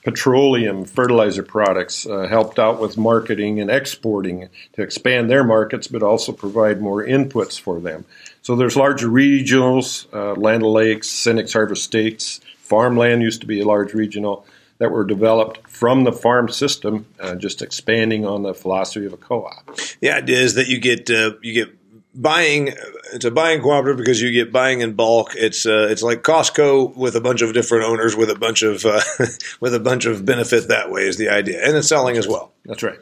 petroleum 0.04 0.85
fertilizer 0.85 1.42
products, 1.42 2.06
uh, 2.06 2.26
helped 2.28 2.58
out 2.58 2.80
with 2.80 2.97
marketing 2.97 3.61
and 3.61 3.70
exporting 3.70 4.49
to 4.73 4.82
expand 4.82 5.30
their 5.30 5.44
markets, 5.44 5.87
but 5.87 6.02
also 6.02 6.32
provide 6.32 6.80
more 6.80 7.04
inputs 7.04 7.61
for 7.61 7.80
them. 7.80 8.04
So 8.42 8.56
there's 8.56 8.76
larger 8.76 9.08
regionals, 9.08 10.06
uh, 10.14 10.35
Land 10.35 10.62
O'Lakes, 10.62 11.08
Cenex 11.08 11.52
Harvest 11.52 11.85
States, 11.85 12.40
farmland 12.68 13.22
used 13.22 13.40
to 13.40 13.46
be 13.46 13.60
a 13.60 13.66
large 13.66 13.94
regional 13.94 14.46
that 14.78 14.90
were 14.90 15.04
developed 15.04 15.68
from 15.68 16.04
the 16.04 16.12
farm 16.12 16.48
system, 16.48 17.06
uh, 17.18 17.34
just 17.34 17.62
expanding 17.62 18.25
on 18.25 18.42
the 18.42 18.54
philosophy 18.54 19.06
of 19.06 19.12
a 19.12 19.16
co-op. 19.16 19.76
The 20.00 20.10
idea 20.10 20.38
is 20.38 20.54
that 20.54 20.68
you 20.68 20.78
get 20.78 21.10
uh, 21.10 21.32
you 21.42 21.52
get 21.52 21.75
buying 22.14 22.75
it's 23.12 23.25
a 23.25 23.30
buying 23.30 23.60
cooperative 23.62 23.96
because 23.96 24.20
you 24.20 24.32
get 24.32 24.52
buying 24.52 24.80
in 24.80 24.94
bulk. 24.94 25.34
It's 25.34 25.66
uh, 25.66 25.88
it's 25.90 26.02
like 26.02 26.22
Costco 26.22 26.96
with 26.96 27.16
a 27.16 27.20
bunch 27.20 27.42
of 27.42 27.54
different 27.54 27.84
owners 27.84 28.16
with 28.16 28.30
a 28.30 28.38
bunch 28.38 28.62
of 28.62 28.84
uh, 28.84 29.00
with 29.60 29.75
a 29.75 29.80
bunch 29.80 30.04
of 30.06 30.25
benefit 30.25 30.68
that 30.68 30.90
way 30.90 31.02
is 31.02 31.16
the 31.16 31.28
idea. 31.28 31.64
And 31.64 31.76
it's 31.76 31.88
selling 31.88 32.16
as 32.16 32.28
well. 32.28 32.52
That's 32.64 32.82
right. 32.82 32.98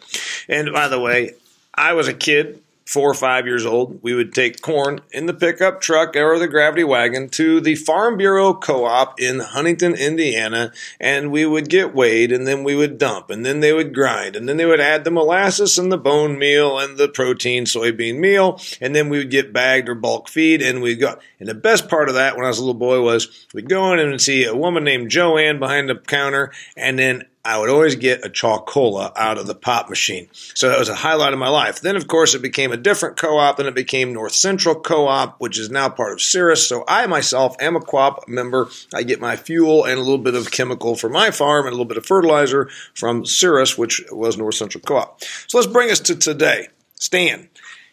And 0.49 0.73
by 0.73 0.88
the 0.88 1.00
way 1.00 1.35
I 1.75 1.92
was 1.92 2.08
a 2.08 2.14
kid 2.14 2.62
four 2.87 3.11
or 3.11 3.14
five 3.14 3.47
years 3.47 3.66
old, 3.66 4.00
we 4.02 4.14
would 4.14 4.33
take 4.33 4.62
corn 4.62 5.00
in 5.11 5.26
the 5.26 5.35
pickup 5.35 5.81
truck 5.81 6.14
or 6.14 6.38
the 6.38 6.47
gravity 6.47 6.85
wagon 6.85 7.28
to 7.28 7.61
the 7.61 7.75
Farm 7.75 8.16
Bureau 8.16 8.55
Co-op 8.55 9.21
in 9.21 9.40
Huntington, 9.40 9.95
Indiana, 9.95 10.73
and 11.00 11.33
we 11.33 11.45
would 11.45 11.69
get 11.69 11.95
weighed, 11.95 12.31
and 12.31 12.47
then 12.47 12.62
we 12.62 12.76
would 12.76 12.97
dump, 12.97 13.28
and 13.28 13.45
then 13.45 13.61
they 13.61 13.73
would 13.73 13.93
grind, 13.93 14.37
and 14.37 14.49
then 14.49 14.57
they 14.57 14.64
would 14.64 14.81
add 14.81 15.05
the 15.05 15.11
molasses 15.11 15.78
and 15.78 15.90
the 15.90 15.99
bone 15.99 16.38
meal 16.38 16.78
and 16.78 16.97
the 16.97 17.09
protein 17.09 17.64
soybean 17.64 18.19
meal, 18.19 18.61
and 18.81 18.95
then 18.95 19.09
we 19.09 19.19
would 19.19 19.31
get 19.31 19.52
bagged 19.52 19.88
or 19.88 19.95
bulk 19.97 20.28
feed, 20.28 20.62
and 20.62 20.81
we'd 20.81 21.00
go. 21.00 21.19
And 21.40 21.49
the 21.49 21.55
best 21.55 21.88
part 21.88 22.09
of 22.09 22.14
that 22.14 22.37
when 22.37 22.45
I 22.45 22.49
was 22.49 22.59
a 22.59 22.62
little 22.62 22.75
boy 22.75 23.00
was 23.00 23.47
we'd 23.52 23.69
go 23.69 23.93
in 23.93 23.99
and 23.99 24.21
see 24.21 24.45
a 24.45 24.55
woman 24.55 24.85
named 24.85 25.11
Joanne 25.11 25.59
behind 25.59 25.88
the 25.88 25.97
counter, 25.97 26.52
and 26.76 26.99
then 26.99 27.25
I 27.47 27.59
would 27.59 27.71
always 27.71 27.95
get 27.95 28.26
a 28.26 28.29
Choc-ola 28.29 29.12
out 29.15 29.38
of 29.38 29.47
the 29.47 29.55
pop 29.55 29.88
machine. 29.88 30.29
So 30.33 30.69
that 30.69 30.81
was 30.81 30.88
a 30.88 30.97
highlight 30.97 31.33
of 31.33 31.38
my 31.38 31.49
life. 31.49 31.81
Then, 31.81 31.95
of 31.95 32.09
course, 32.09 32.35
it 32.35 32.43
became 32.43 32.73
a 32.73 32.76
different 32.76 33.17
co 33.17 33.38
op, 33.38 33.61
and 33.61 33.69
it 33.69 33.75
became 33.75 34.12
North 34.12 34.33
Central 34.33 34.75
Co 34.75 35.07
op, 35.07 35.41
which 35.41 35.57
is 35.57 35.71
now 35.71 35.88
part 35.88 36.12
of 36.12 36.21
Ceres. 36.21 36.67
So 36.67 36.85
I 36.88 37.07
myself 37.07 37.55
am 37.61 37.76
a 37.76 37.81
co 37.81 37.99
op 37.99 38.29
member. 38.29 38.69
I 38.93 39.05
get 39.05 39.21
my 39.21 39.37
fuel 39.37 39.85
and 39.85 39.97
a 39.97 40.03
little 40.03 40.19
bit 40.19 40.35
of 40.35 40.50
chemical 40.50 40.97
for 40.97 41.09
my 41.09 41.31
farm 41.31 41.67
and 41.67 41.73
a 41.73 41.76
little 41.76 41.85
bit 41.85 41.99
of 41.99 42.05
fertilizer 42.05 42.69
from 42.95 43.25
Ceres, 43.25 43.79
which 43.79 44.03
was 44.11 44.37
North 44.37 44.57
Central 44.57 44.83
Co 44.83 44.97
op. 44.97 45.23
So 45.47 45.59
let's 45.59 45.73
bring 45.73 45.91
us 45.93 46.00
to 46.00 46.17
today. 46.17 46.67
Stan, 46.95 47.49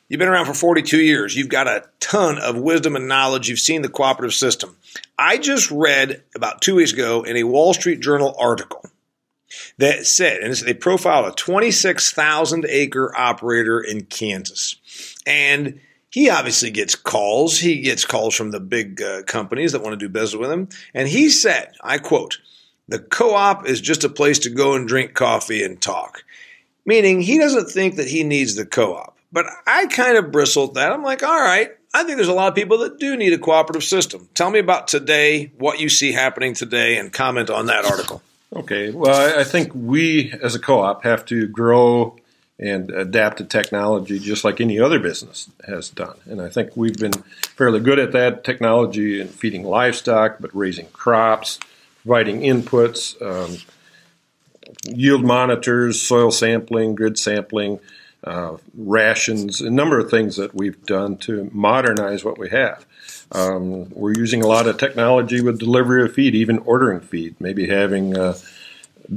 You've 0.09 0.19
been 0.19 0.27
around 0.27 0.45
for 0.45 0.53
42 0.53 1.01
years. 1.01 1.35
You've 1.35 1.49
got 1.49 1.67
a 1.67 1.85
ton 1.99 2.37
of 2.37 2.57
wisdom 2.57 2.95
and 2.95 3.07
knowledge. 3.07 3.49
You've 3.49 3.57
seen 3.57 3.81
the 3.81 3.89
cooperative 3.89 4.33
system. 4.33 4.75
I 5.17 5.37
just 5.37 5.71
read 5.71 6.21
about 6.35 6.61
two 6.61 6.75
weeks 6.75 6.93
ago 6.93 7.23
in 7.23 7.37
a 7.37 7.43
Wall 7.43 7.73
Street 7.73 7.99
Journal 7.99 8.35
article 8.37 8.83
that 9.77 10.05
said, 10.05 10.41
and 10.41 10.53
they 10.55 10.73
profiled 10.73 11.27
a 11.27 11.35
26,000 11.35 12.65
acre 12.67 13.15
operator 13.15 13.79
in 13.79 14.05
Kansas. 14.05 14.75
And 15.25 15.79
he 16.09 16.29
obviously 16.29 16.69
gets 16.69 16.95
calls. 16.95 17.57
He 17.57 17.81
gets 17.81 18.05
calls 18.05 18.35
from 18.35 18.51
the 18.51 18.59
big 18.59 19.01
uh, 19.01 19.23
companies 19.23 19.71
that 19.71 19.81
want 19.81 19.99
to 19.99 20.05
do 20.05 20.09
business 20.09 20.39
with 20.39 20.51
him. 20.51 20.69
And 20.93 21.07
he 21.07 21.29
said, 21.29 21.73
I 21.81 21.97
quote, 21.97 22.37
the 22.87 22.99
co 22.99 23.33
op 23.33 23.67
is 23.67 23.81
just 23.81 24.03
a 24.03 24.09
place 24.09 24.39
to 24.39 24.49
go 24.49 24.75
and 24.75 24.87
drink 24.87 25.13
coffee 25.13 25.63
and 25.63 25.81
talk. 25.81 26.23
Meaning 26.85 27.21
he 27.21 27.37
doesn't 27.37 27.69
think 27.69 27.95
that 27.95 28.09
he 28.09 28.23
needs 28.23 28.55
the 28.55 28.65
co 28.65 28.95
op. 28.95 29.17
But 29.31 29.47
I 29.65 29.87
kind 29.87 30.17
of 30.17 30.31
bristled 30.31 30.71
at 30.71 30.73
that. 30.75 30.91
I'm 30.91 31.01
like, 31.01 31.23
all 31.23 31.39
right, 31.39 31.71
I 31.95 32.03
think 32.03 32.17
there's 32.17 32.27
a 32.27 32.33
lot 32.33 32.49
of 32.49 32.55
people 32.55 32.79
that 32.79 32.99
do 32.99 33.17
need 33.17 33.33
a 33.33 33.39
cooperative 33.39 33.83
system. 33.83 34.29
Tell 34.35 34.51
me 34.51 34.59
about 34.59 34.87
today, 34.87 35.51
what 35.57 35.79
you 35.79 35.89
see 35.89 36.11
happening 36.11 36.53
today, 36.53 36.97
and 36.97 37.11
comment 37.11 37.49
on 37.49 37.65
that 37.65 37.85
article. 37.85 38.21
Okay. 38.55 38.91
Well, 38.91 39.39
I 39.39 39.43
think 39.43 39.71
we 39.73 40.31
as 40.41 40.55
a 40.55 40.59
co 40.59 40.79
op 40.79 41.03
have 41.03 41.25
to 41.25 41.47
grow 41.47 42.17
and 42.59 42.91
adapt 42.91 43.39
to 43.39 43.43
technology 43.43 44.19
just 44.19 44.43
like 44.43 44.61
any 44.61 44.79
other 44.79 44.99
business 44.99 45.49
has 45.65 45.89
done. 45.89 46.15
And 46.25 46.41
I 46.41 46.49
think 46.49 46.77
we've 46.77 46.97
been 46.97 47.13
fairly 47.57 47.79
good 47.79 47.99
at 47.99 48.11
that 48.11 48.43
technology 48.43 49.19
in 49.19 49.27
feeding 49.27 49.63
livestock, 49.63 50.37
but 50.39 50.55
raising 50.55 50.87
crops, 50.87 51.59
providing 52.03 52.41
inputs, 52.41 53.19
um, 53.21 53.57
yield 54.85 55.23
monitors, 55.23 56.01
soil 56.01 56.31
sampling, 56.31 56.95
grid 56.95 57.17
sampling, 57.17 57.79
uh, 58.23 58.57
rations, 58.75 59.61
a 59.61 59.69
number 59.69 59.99
of 59.99 60.09
things 60.09 60.37
that 60.37 60.55
we've 60.55 60.81
done 60.85 61.17
to 61.17 61.49
modernize 61.51 62.23
what 62.23 62.37
we 62.37 62.49
have. 62.49 62.85
Um, 63.31 63.89
we're 63.89 64.13
using 64.13 64.43
a 64.43 64.47
lot 64.47 64.67
of 64.67 64.77
technology 64.77 65.41
with 65.41 65.59
delivery 65.59 66.03
of 66.03 66.13
feed, 66.13 66.35
even 66.35 66.59
ordering 66.59 67.01
feed, 67.01 67.39
maybe 67.39 67.67
having 67.67 68.17
uh, 68.17 68.37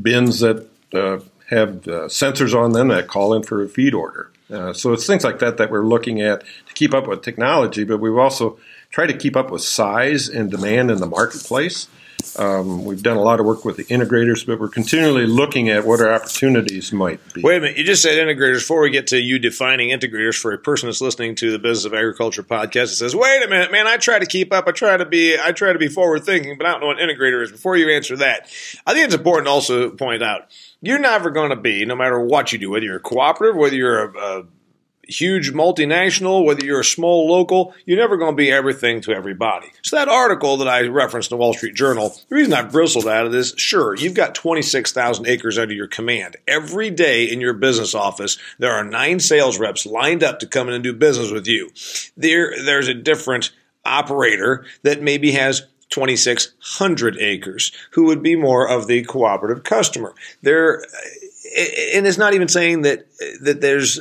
bins 0.03 0.41
that 0.41 0.67
uh, 0.93 1.21
have 1.51 1.87
uh, 1.87 2.09
sensors 2.09 2.55
on 2.55 2.73
them 2.73 2.89
that 2.89 3.09
call 3.09 3.35
in 3.35 3.43
for 3.43 3.63
a 3.63 3.69
feed 3.69 3.95
order. 3.95 4.31
Uh, 4.51 4.73
so 4.73 4.93
it's 4.93 5.07
things 5.07 5.25
like 5.25 5.41
that 5.41 5.57
that 5.57 5.71
we're 5.71 5.87
looking 5.87 6.21
at 6.21 6.41
to 6.41 6.75
keep 6.75 6.95
up 6.95 7.07
with 7.07 7.23
technology, 7.23 7.85
but 7.85 7.99
we've 7.99 8.17
also 8.17 8.59
tried 8.91 9.09
to 9.09 9.17
keep 9.17 9.37
up 9.37 9.51
with 9.51 9.63
size 9.63 10.29
and 10.29 10.51
demand 10.51 10.91
in 10.91 10.99
the 10.99 11.07
marketplace. 11.07 11.89
Um, 12.37 12.85
we've 12.85 13.03
done 13.03 13.17
a 13.17 13.23
lot 13.23 13.41
of 13.41 13.47
work 13.47 13.65
with 13.65 13.77
the 13.77 13.85
integrators, 13.85 14.47
but 14.47 14.59
we're 14.59 14.69
continually 14.69 15.27
looking 15.27 15.69
at 15.69 15.87
what 15.87 16.01
our 16.01 16.13
opportunities 16.13 16.93
might 16.93 17.21
be. 17.33 17.43
Wait 17.43 17.59
a 17.59 17.61
minute, 17.61 17.77
you 17.77 17.85
just 17.85 18.03
said 18.03 18.19
integrators. 18.19 18.61
Before 18.61 18.81
we 18.81 18.91
get 18.91 19.07
to 19.09 19.21
you 19.21 19.39
defining 19.39 19.91
integrators 19.91 20.39
for 20.39 20.53
a 20.53 20.59
person 20.59 20.89
that's 20.89 21.01
listening 21.01 21.35
to 21.37 21.53
the 21.53 21.59
Business 21.59 21.85
of 21.85 21.95
Agriculture 21.95 22.43
podcast, 22.43 22.85
it 22.85 22.97
says, 22.97 23.15
"Wait 23.15 23.43
a 23.45 23.49
minute, 23.49 23.71
man! 23.71 23.87
I 23.87 23.97
try 23.97 24.19
to 24.19 24.27
keep 24.27 24.53
up. 24.53 24.67
I 24.67 24.73
try 24.73 24.97
to 24.97 25.05
be. 25.05 25.37
I 25.39 25.53
try 25.53 25.73
to 25.73 25.79
be 25.79 25.89
forward 25.89 26.25
thinking, 26.25 26.57
but 26.59 26.67
I 26.67 26.73
don't 26.73 26.81
know 26.81 26.87
what 26.89 26.99
integrator 26.99 27.43
is." 27.43 27.53
Before 27.53 27.77
you 27.77 27.91
answer 27.91 28.17
that, 28.17 28.49
I 28.87 28.93
think 28.93 29.07
it's 29.07 29.15
important 29.15 29.49
also 29.49 29.91
to 29.91 29.97
point 29.97 30.23
out 30.23 30.51
you're 30.83 30.99
never 30.99 31.31
going 31.31 31.51
to 31.51 31.57
be, 31.57 31.85
no 31.85 31.97
matter 31.97 32.21
what 32.21 32.53
you 32.53 32.59
do, 32.59 32.71
whether 32.71 32.85
you're 32.85 32.97
a 32.97 33.01
cooperative, 33.01 33.57
whether 33.57 33.77
you're 33.77 34.05
a, 34.05 34.19
a 34.19 34.45
huge 35.07 35.53
multinational, 35.53 36.45
whether 36.45 36.65
you're 36.65 36.81
a 36.81 36.85
small 36.85 37.29
local, 37.29 37.75
you're 37.85 37.99
never 37.99 38.17
going 38.17 38.33
to 38.33 38.37
be 38.37 38.51
everything 38.51 39.01
to 39.03 39.13
everybody. 39.13 39.69
So 39.83 39.97
that 39.97 40.09
article 40.09 40.57
that 40.59 40.69
I 40.69 40.83
referenced 40.83 41.31
in 41.31 41.37
the 41.37 41.41
Wall 41.41 41.55
Street 41.55 41.75
Journal, 41.75 42.15
the 42.29 42.35
reason 42.35 42.53
I 42.53 42.63
bristled 42.63 43.07
at 43.07 43.27
it 43.27 43.35
is, 43.35 43.55
sure, 43.57 43.95
you've 43.95 44.15
got 44.15 44.35
26,000 44.35 45.27
acres 45.27 45.59
under 45.59 45.75
your 45.75 45.87
command. 45.87 46.37
Every 46.47 46.91
day 46.91 47.25
in 47.25 47.41
your 47.41 47.55
business 47.55 47.95
office, 47.95 48.39
there 48.59 48.73
are 48.73 48.85
nine 48.85 49.21
sales 49.21 49.59
reps 49.59 49.87
lined 49.87 50.23
up 50.23 50.41
to 50.41 50.47
come 50.47 50.69
in 50.69 50.75
and 50.75 50.85
do 50.85 50.93
business 50.93 51.31
with 51.31 51.47
you. 51.47 51.71
There, 52.17 52.53
there's 52.63 52.89
a 52.89 52.95
different 52.95 53.53
operator 53.85 54.65
that 54.83 55.03
maybe 55.03 55.33
has 55.33 55.67
2,600 55.91 57.17
acres 57.19 57.73
who 57.93 58.05
would 58.05 58.23
be 58.23 58.37
more 58.37 58.69
of 58.69 58.87
the 58.87 59.05
cooperative 59.05 59.63
customer. 59.65 60.15
There, 60.43 60.83
and 61.95 62.07
it's 62.07 62.19
not 62.19 62.35
even 62.35 62.49
saying 62.49 62.83
that 62.83 63.07
that 63.43 63.61
there's 63.61 64.01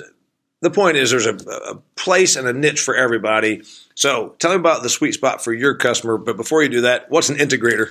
the 0.65 0.71
point 0.71 0.97
is 0.97 1.11
there's 1.11 1.27
a, 1.27 1.35
a, 1.35 1.75
place 1.95 2.35
and 2.35 2.47
a 2.47 2.53
niche 2.53 2.81
for 2.81 2.95
everybody. 2.95 3.61
So 3.93 4.35
tell 4.39 4.49
me 4.49 4.57
about 4.57 4.81
the 4.81 4.89
sweet 4.89 5.13
spot 5.13 5.43
for 5.43 5.53
your 5.53 5.75
customer. 5.75 6.17
But 6.17 6.37
before 6.37 6.63
you 6.63 6.69
do 6.69 6.81
that, 6.81 7.09
what's 7.11 7.29
an 7.29 7.37
integrator? 7.37 7.89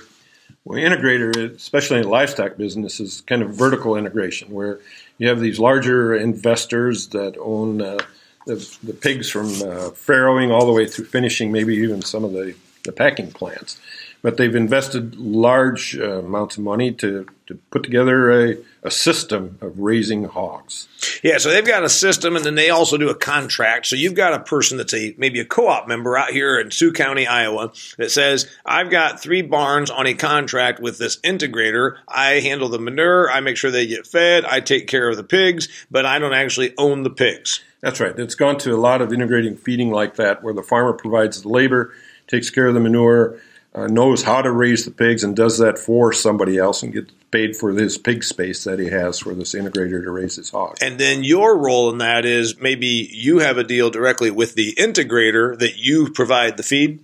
Well, 0.65 0.77
integrator, 0.77 1.55
especially 1.55 1.97
in 1.97 2.03
the 2.03 2.09
livestock 2.09 2.57
business, 2.57 2.99
is 2.99 3.21
kind 3.21 3.41
of 3.41 3.55
vertical 3.55 3.95
integration 3.95 4.51
where 4.51 4.79
you 5.19 5.29
have 5.29 5.39
these 5.39 5.57
larger 5.57 6.13
investors 6.13 7.07
that 7.09 7.37
own 7.37 7.81
uh, 7.81 7.99
the, 8.45 8.77
the, 8.83 8.93
pigs 8.93 9.29
from 9.29 9.47
uh, 9.47 9.91
farrowing 9.95 10.51
all 10.51 10.65
the 10.65 10.73
way 10.73 10.85
through 10.85 11.05
finishing, 11.05 11.53
maybe 11.53 11.75
even 11.75 12.01
some 12.01 12.25
of 12.25 12.33
the, 12.33 12.55
the 12.83 12.91
packing 12.91 13.31
plants 13.31 13.79
but 14.25 14.37
they've 14.37 14.55
invested 14.55 15.15
large 15.17 15.95
uh, 15.95 16.17
amounts 16.17 16.57
of 16.57 16.63
money 16.63 16.91
to, 16.91 17.27
to 17.45 17.53
put 17.69 17.83
together 17.83 18.31
a, 18.31 18.57
a 18.81 18.89
system 18.89 19.55
of 19.61 19.77
raising 19.77 20.23
hogs. 20.23 20.87
Yeah, 21.21 21.37
so 21.37 21.51
they've 21.51 21.63
got 21.63 21.83
a 21.83 21.89
system, 21.89 22.35
and 22.35 22.43
then 22.43 22.55
they 22.55 22.71
also 22.71 22.97
do 22.97 23.09
a 23.09 23.13
contract. 23.15 23.85
So 23.85 23.95
you've 23.95 24.15
got 24.15 24.33
a 24.33 24.39
person 24.39 24.79
that's 24.79 24.95
a 24.95 25.13
maybe 25.19 25.39
a 25.41 25.45
co-op 25.45 25.87
member 25.87 26.17
out 26.17 26.31
here 26.31 26.59
in 26.59 26.71
Sioux 26.71 26.91
County, 26.91 27.27
Iowa, 27.27 27.71
that 27.99 28.09
says, 28.09 28.47
"I've 28.65 28.89
got 28.89 29.21
three 29.21 29.43
barns 29.43 29.91
on 29.91 30.07
a 30.07 30.15
contract 30.15 30.79
with 30.79 30.97
this 30.97 31.17
integrator. 31.17 31.97
I 32.07 32.39
handle 32.39 32.69
the 32.69 32.79
manure, 32.79 33.29
I 33.29 33.41
make 33.41 33.57
sure 33.57 33.69
they 33.69 33.85
get 33.85 34.07
fed, 34.07 34.43
I 34.43 34.59
take 34.59 34.87
care 34.87 35.07
of 35.07 35.17
the 35.17 35.23
pigs, 35.23 35.67
but 35.91 36.07
I 36.07 36.17
don't 36.17 36.33
actually 36.33 36.73
own 36.79 37.03
the 37.03 37.11
pigs." 37.11 37.63
That's 37.81 37.99
right. 37.99 38.17
It's 38.17 38.33
gone 38.33 38.57
to 38.57 38.73
a 38.73 38.81
lot 38.81 39.03
of 39.03 39.13
integrating 39.13 39.55
feeding 39.55 39.91
like 39.91 40.15
that, 40.15 40.41
where 40.41 40.55
the 40.55 40.63
farmer 40.63 40.93
provides 40.93 41.43
the 41.43 41.49
labor, 41.49 41.93
takes 42.25 42.49
care 42.49 42.65
of 42.65 42.73
the 42.73 42.79
manure 42.79 43.39
uh, 43.75 43.87
knows 43.87 44.23
how 44.23 44.41
to 44.41 44.51
raise 44.51 44.85
the 44.85 44.91
pigs 44.91 45.23
and 45.23 45.35
does 45.35 45.57
that 45.57 45.77
for 45.77 46.13
somebody 46.13 46.57
else 46.57 46.81
and 46.81 46.93
gets 46.93 47.11
paid 47.29 47.55
for 47.55 47.73
this 47.73 47.97
pig 47.97 48.23
space 48.23 48.63
that 48.63 48.79
he 48.79 48.87
has 48.87 49.19
for 49.19 49.33
this 49.33 49.53
integrator 49.53 50.01
to 50.01 50.09
raise 50.09 50.37
his 50.37 50.49
hogs. 50.49 50.81
And 50.81 50.97
then 50.97 51.25
your 51.25 51.57
role 51.57 51.89
in 51.89 51.97
that 51.97 52.23
is 52.23 52.59
maybe 52.61 53.09
you 53.11 53.39
have 53.39 53.57
a 53.57 53.63
deal 53.63 53.89
directly 53.89 54.31
with 54.31 54.55
the 54.55 54.73
integrator 54.75 55.59
that 55.59 55.75
you 55.75 56.09
provide 56.09 56.55
the 56.55 56.63
feed. 56.63 57.03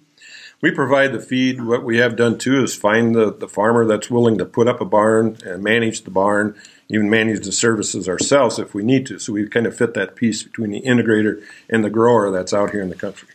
We 0.61 0.71
provide 0.71 1.11
the 1.11 1.19
feed. 1.19 1.61
What 1.61 1.83
we 1.83 1.97
have 1.97 2.15
done 2.15 2.37
too 2.37 2.63
is 2.63 2.73
find 2.73 3.13
the, 3.13 3.33
the 3.33 3.49
farmer 3.49 3.85
that's 3.85 4.09
willing 4.09 4.37
to 4.37 4.45
put 4.45 4.69
up 4.69 4.79
a 4.79 4.85
barn 4.85 5.37
and 5.43 5.61
manage 5.61 6.03
the 6.03 6.11
barn, 6.11 6.55
even 6.87 7.09
manage 7.09 7.43
the 7.43 7.51
services 7.51 8.07
ourselves 8.07 8.59
if 8.59 8.73
we 8.73 8.83
need 8.83 9.07
to. 9.07 9.19
So 9.19 9.33
we 9.33 9.49
kind 9.49 9.65
of 9.65 9.75
fit 9.75 9.95
that 9.95 10.15
piece 10.15 10.43
between 10.43 10.69
the 10.69 10.81
integrator 10.81 11.43
and 11.67 11.83
the 11.83 11.89
grower 11.89 12.31
that's 12.31 12.53
out 12.53 12.69
here 12.71 12.81
in 12.81 12.89
the 12.89 12.95
country. 12.95 13.27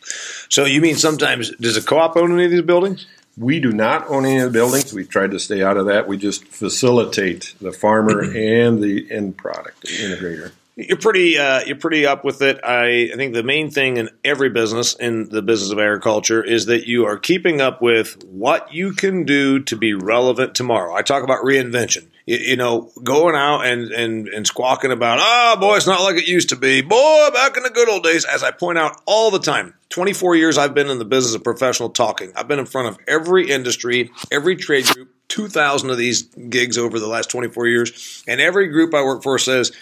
So 0.49 0.64
you 0.64 0.81
mean 0.81 0.95
sometimes 0.95 1.50
does 1.57 1.76
a 1.76 1.83
co-op 1.83 2.16
own 2.16 2.33
any 2.33 2.45
of 2.45 2.50
these 2.52 2.62
buildings? 2.62 3.07
We 3.38 3.61
do 3.61 3.71
not 3.73 4.09
own 4.09 4.25
any 4.25 4.38
of 4.38 4.52
the 4.52 4.59
buildings. 4.59 4.93
We've 4.93 5.09
tried 5.09 5.33
to 5.33 5.38
stay 5.38 5.62
out 5.62 5.76
of 5.76 5.87
that. 5.87 6.09
We 6.09 6.16
just 6.16 6.47
facilitate 6.47 7.55
the 7.61 7.73
farmer 7.73 8.23
and 8.37 8.83
the 8.83 9.07
end 9.11 9.37
product, 9.37 9.83
the 9.83 9.88
integrator. 9.88 10.52
You're 10.78 10.99
pretty 10.99 11.38
uh, 11.38 11.64
you're 11.64 11.76
pretty 11.76 12.04
up 12.04 12.23
with 12.23 12.42
it. 12.42 12.61
I, 12.62 13.09
I 13.11 13.16
think 13.16 13.33
the 13.33 13.42
main 13.42 13.71
thing 13.71 13.97
in 13.97 14.11
every 14.23 14.50
business 14.50 14.95
in 14.95 15.30
the 15.30 15.40
business 15.40 15.73
of 15.73 15.78
agriculture 15.78 16.45
is 16.45 16.66
that 16.66 16.87
you 16.87 17.06
are 17.06 17.16
keeping 17.16 17.62
up 17.62 17.80
with 17.80 18.23
what 18.25 18.75
you 18.75 18.92
can 18.92 19.25
do 19.25 19.61
to 19.61 19.75
be 19.75 19.95
relevant 19.95 20.54
tomorrow. 20.54 20.95
I 20.95 21.00
talk 21.00 21.25
about 21.25 21.42
reinvention. 21.42 22.09
You, 22.26 22.37
you 22.37 22.56
know, 22.56 22.92
going 23.02 23.35
out 23.35 23.62
and, 23.62 23.90
and 23.90 24.28
and 24.28 24.47
squawking 24.47 24.92
about, 24.92 25.18
oh 25.18 25.56
boy, 25.59 25.76
it's 25.76 25.87
not 25.87 26.02
like 26.02 26.16
it 26.16 26.28
used 26.28 26.50
to 26.50 26.56
be. 26.56 26.83
Boy, 26.83 27.28
back 27.33 27.56
in 27.56 27.62
the 27.62 27.71
good 27.71 27.88
old 27.88 28.02
days, 28.02 28.26
as 28.26 28.42
I 28.42 28.50
point 28.50 28.76
out 28.76 29.00
all 29.06 29.30
the 29.30 29.38
time. 29.38 29.73
24 29.88 30.37
years 30.37 30.59
I've 30.59 30.75
been 30.75 30.90
in 30.90 30.99
the 30.99 31.06
business 31.06 31.35
of 31.35 31.42
professional 31.42 31.88
talking. 31.88 32.33
I've 32.37 32.49
been 32.49 32.59
in 32.59 32.66
front 32.66 32.88
of 32.88 32.99
every 33.09 33.49
industry, 33.50 34.11
every 34.30 34.56
trade 34.56 34.85
group, 34.85 35.14
2,000 35.28 35.88
of 35.88 35.97
these 35.97 36.23
gigs 36.23 36.76
over 36.76 36.99
the 36.99 37.06
last 37.06 37.30
24 37.30 37.66
years. 37.66 38.23
And 38.28 38.42
every 38.42 38.68
group 38.68 38.92
I 38.95 39.02
work 39.02 39.23
for 39.23 39.38
says, 39.38 39.73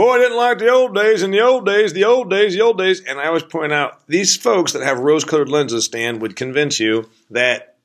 boy, 0.00 0.14
I 0.14 0.18
didn't 0.18 0.38
like 0.38 0.58
the 0.58 0.70
old 0.70 0.94
days 0.94 1.22
and 1.22 1.34
the 1.34 1.42
old 1.42 1.66
days, 1.66 1.92
the 1.92 2.04
old 2.04 2.30
days, 2.30 2.54
the 2.54 2.62
old 2.62 2.78
days. 2.78 3.02
And 3.04 3.20
I 3.20 3.26
always 3.26 3.42
point 3.42 3.70
out 3.70 4.00
these 4.06 4.34
folks 4.34 4.72
that 4.72 4.82
have 4.82 4.98
rose 4.98 5.24
colored 5.24 5.50
lenses, 5.50 5.84
Stan, 5.84 6.20
would 6.20 6.36
convince 6.36 6.80
you 6.80 7.10
that 7.28 7.76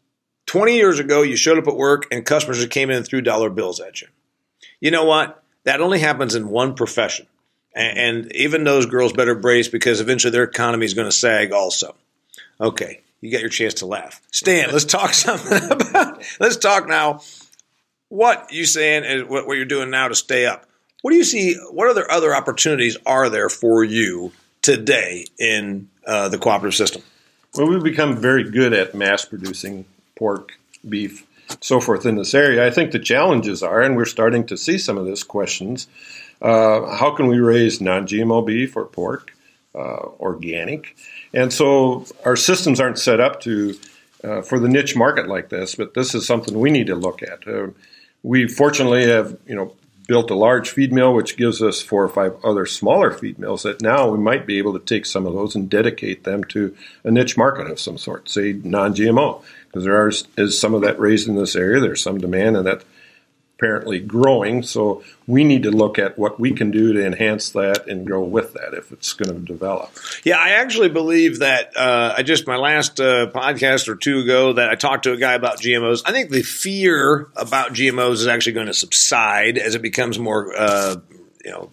20 0.45 0.77
years 0.77 0.99
ago 0.99 1.23
you 1.23 1.35
showed 1.35 1.57
up 1.57 1.67
at 1.67 1.75
work 1.75 2.07
and 2.11 2.25
customers 2.25 2.59
just 2.59 2.69
came 2.69 2.89
in 2.89 2.95
and 2.95 3.05
threw 3.05 3.19
dollar 3.19 3.49
bills 3.49 3.81
at 3.81 4.01
you. 4.01 4.07
You 4.79 4.91
know 4.91 5.03
what? 5.03 5.43
That 5.65 5.81
only 5.81 5.99
happens 5.99 6.35
in 6.35 6.47
one 6.47 6.75
profession. 6.75 7.27
And, 7.75 8.31
even 8.33 8.63
those 8.63 8.85
girls 8.85 9.11
better 9.11 9.35
brace 9.35 9.67
because 9.67 9.99
eventually 9.99 10.31
their 10.31 10.43
economy 10.43 10.85
is 10.85 10.93
going 10.93 11.09
to 11.09 11.15
sag 11.15 11.51
also. 11.51 11.95
Okay, 12.61 13.01
you 13.19 13.29
got 13.29 13.41
your 13.41 13.49
chance 13.49 13.73
to 13.75 13.85
laugh. 13.85 14.21
Stan, 14.31 14.71
let's 14.71 14.85
talk 14.85 15.13
something 15.13 15.69
about, 15.69 16.23
let's 16.39 16.55
talk 16.55 16.87
now 16.87 17.19
what 18.07 18.53
you 18.53 18.63
saying 18.63 19.03
and 19.03 19.27
what, 19.27 19.45
what 19.47 19.57
you're 19.57 19.65
doing 19.65 19.89
now 19.89 20.07
to 20.07 20.15
stay 20.15 20.45
up. 20.45 20.65
What 21.01 21.11
do 21.11 21.17
you 21.17 21.23
see? 21.23 21.55
What 21.71 21.89
other 21.89 22.09
other 22.09 22.35
opportunities 22.35 22.97
are 23.05 23.29
there 23.29 23.49
for 23.49 23.83
you 23.83 24.31
today 24.61 25.25
in 25.37 25.89
uh, 26.07 26.29
the 26.29 26.37
cooperative 26.37 26.75
system? 26.75 27.03
Well, 27.55 27.67
we've 27.67 27.83
become 27.83 28.17
very 28.17 28.49
good 28.49 28.73
at 28.73 28.95
mass 28.95 29.23
producing 29.23 29.85
pork, 30.15 30.53
beef, 30.87 31.25
so 31.61 31.79
forth 31.79 32.05
in 32.05 32.15
this 32.15 32.33
area. 32.33 32.65
I 32.65 32.71
think 32.71 32.91
the 32.91 32.99
challenges 32.99 33.63
are, 33.63 33.81
and 33.81 33.95
we're 33.95 34.05
starting 34.05 34.45
to 34.47 34.57
see 34.57 34.77
some 34.77 34.97
of 34.97 35.05
this 35.05 35.23
questions. 35.23 35.87
Uh, 36.41 36.95
how 36.95 37.11
can 37.11 37.27
we 37.27 37.39
raise 37.39 37.79
non-GMO 37.79 38.45
beef 38.45 38.75
or 38.75 38.85
pork, 38.85 39.33
uh, 39.73 40.07
organic? 40.19 40.97
And 41.33 41.53
so 41.53 42.05
our 42.25 42.35
systems 42.35 42.79
aren't 42.79 42.99
set 42.99 43.19
up 43.19 43.41
to 43.41 43.77
uh, 44.23 44.41
for 44.41 44.59
the 44.59 44.67
niche 44.67 44.95
market 44.95 45.27
like 45.27 45.49
this, 45.49 45.75
but 45.75 45.93
this 45.93 46.15
is 46.15 46.25
something 46.25 46.59
we 46.59 46.71
need 46.71 46.87
to 46.87 46.95
look 46.95 47.21
at. 47.21 47.47
Uh, 47.47 47.67
we 48.23 48.47
fortunately 48.47 49.07
have, 49.07 49.37
you 49.45 49.55
know, 49.55 49.73
built 50.07 50.31
a 50.31 50.35
large 50.35 50.69
feed 50.69 50.91
mill, 50.93 51.13
which 51.13 51.37
gives 51.37 51.61
us 51.61 51.81
four 51.81 52.03
or 52.03 52.09
five 52.09 52.35
other 52.43 52.65
smaller 52.65 53.11
feed 53.11 53.39
mills 53.39 53.63
that 53.63 53.81
now 53.81 54.09
we 54.09 54.17
might 54.17 54.45
be 54.45 54.57
able 54.57 54.73
to 54.73 54.85
take 54.85 55.05
some 55.05 55.25
of 55.25 55.33
those 55.33 55.55
and 55.55 55.69
dedicate 55.69 56.23
them 56.23 56.43
to 56.45 56.75
a 57.03 57.11
niche 57.11 57.37
market 57.37 57.69
of 57.69 57.79
some 57.79 57.97
sort, 57.97 58.29
say 58.29 58.53
non-GMO, 58.53 59.43
because 59.67 59.83
there 59.83 60.01
are, 60.01 60.11
is 60.37 60.59
some 60.59 60.73
of 60.73 60.81
that 60.81 60.99
raised 60.99 61.27
in 61.27 61.35
this 61.35 61.55
area. 61.55 61.79
There's 61.79 62.01
some 62.01 62.19
demand, 62.19 62.57
and 62.57 62.67
that 62.67 62.83
apparently 63.57 63.99
growing. 63.99 64.63
So 64.63 65.03
we 65.27 65.43
need 65.43 65.63
to 65.63 65.71
look 65.71 65.97
at 65.97 66.17
what 66.17 66.39
we 66.39 66.51
can 66.51 66.71
do 66.71 66.93
to 66.93 67.05
enhance 67.05 67.51
that 67.51 67.87
and 67.87 68.05
grow 68.05 68.21
with 68.21 68.53
that 68.53 68.73
if 68.73 68.91
it's 68.91 69.13
going 69.13 69.33
to 69.33 69.39
develop. 69.39 69.91
Yeah, 70.23 70.37
I 70.37 70.51
actually 70.51 70.89
believe 70.89 71.39
that. 71.39 71.75
Uh, 71.75 72.13
I 72.17 72.23
just 72.23 72.47
my 72.47 72.57
last 72.57 72.99
uh, 72.99 73.31
podcast 73.31 73.87
or 73.87 73.95
two 73.95 74.19
ago 74.19 74.53
that 74.53 74.69
I 74.69 74.75
talked 74.75 75.03
to 75.03 75.13
a 75.13 75.17
guy 75.17 75.33
about 75.33 75.59
GMOs. 75.59 76.01
I 76.05 76.11
think 76.11 76.31
the 76.31 76.41
fear 76.41 77.29
about 77.35 77.73
GMOs 77.73 78.15
is 78.15 78.27
actually 78.27 78.53
going 78.53 78.67
to 78.67 78.73
subside 78.73 79.57
as 79.57 79.75
it 79.75 79.81
becomes 79.81 80.19
more, 80.19 80.53
uh, 80.55 80.97
you 81.43 81.51
know. 81.51 81.71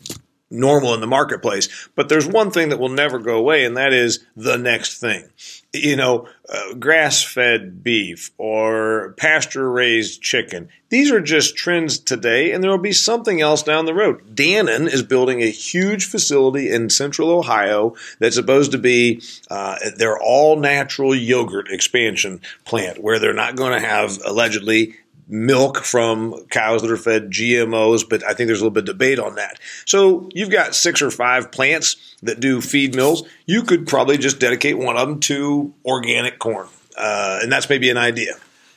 Normal 0.52 0.94
in 0.94 1.00
the 1.00 1.06
marketplace, 1.06 1.88
but 1.97 2.09
there's 2.09 2.26
one 2.26 2.50
thing 2.50 2.68
that 2.68 2.78
will 2.78 2.88
never 2.88 3.18
go 3.18 3.37
away, 3.38 3.64
and 3.64 3.76
that 3.76 3.92
is 3.92 4.25
the 4.37 4.56
next 4.56 5.00
thing 5.00 5.30
you 5.73 5.97
know, 5.97 6.28
uh, 6.49 6.75
grass 6.75 7.23
fed 7.23 7.82
beef 7.82 8.30
or 8.37 9.14
pasture 9.16 9.71
raised 9.71 10.21
chicken. 10.21 10.68
These 10.90 11.11
are 11.11 11.21
just 11.21 11.56
trends 11.56 11.99
today, 11.99 12.52
and 12.52 12.62
there 12.62 12.71
will 12.71 12.76
be 12.76 12.92
something 12.92 13.40
else 13.40 13.62
down 13.62 13.87
the 13.87 13.94
road. 13.94 14.37
Dannon 14.37 14.87
is 14.87 15.02
building 15.02 15.40
a 15.40 15.50
huge 15.50 16.04
facility 16.04 16.71
in 16.71 16.90
central 16.90 17.30
Ohio 17.30 17.94
that's 18.18 18.37
supposed 18.37 18.73
to 18.73 18.78
be 18.78 19.23
uh, 19.50 19.76
their 19.97 20.18
all 20.18 20.59
natural 20.59 21.14
yogurt 21.14 21.71
expansion 21.71 22.42
plant, 22.66 23.02
where 23.02 23.18
they're 23.18 23.32
not 23.32 23.56
going 23.56 23.73
to 23.73 23.87
have 23.87 24.18
allegedly 24.26 24.97
milk 25.29 25.79
from 25.79 26.47
cows 26.50 26.83
that 26.83 26.91
are 26.91 26.97
fed 26.97 27.31
GMOs, 27.31 28.09
but 28.09 28.25
I 28.25 28.35
think 28.35 28.49
there's 28.49 28.61
a 28.61 28.64
little 28.64 28.71
bit 28.71 28.88
of 28.88 28.99
debate 28.99 29.19
on 29.19 29.37
that. 29.37 29.59
So 29.87 30.29
you've 30.35 30.50
got 30.50 30.75
six 30.75 31.00
or 31.00 31.11
five 31.11 31.50
plants 31.52 32.17
that 32.23 32.41
do 32.41 32.61
feed 32.61 32.95
mills. 32.95 33.23
You 33.47 33.62
could 33.62 33.87
probably 33.87 34.19
just 34.19 34.38
dedicate 34.38 34.79
one 34.79 34.97
of 34.97 35.09
them 35.09 35.21
to 35.21 35.73
organic 35.85 36.38
corn, 36.38 36.69
uh, 36.97 37.41
and 37.43 37.50
that's 37.50 37.69
maybe 37.69 37.91
an 37.91 37.99
idea. 37.99 38.35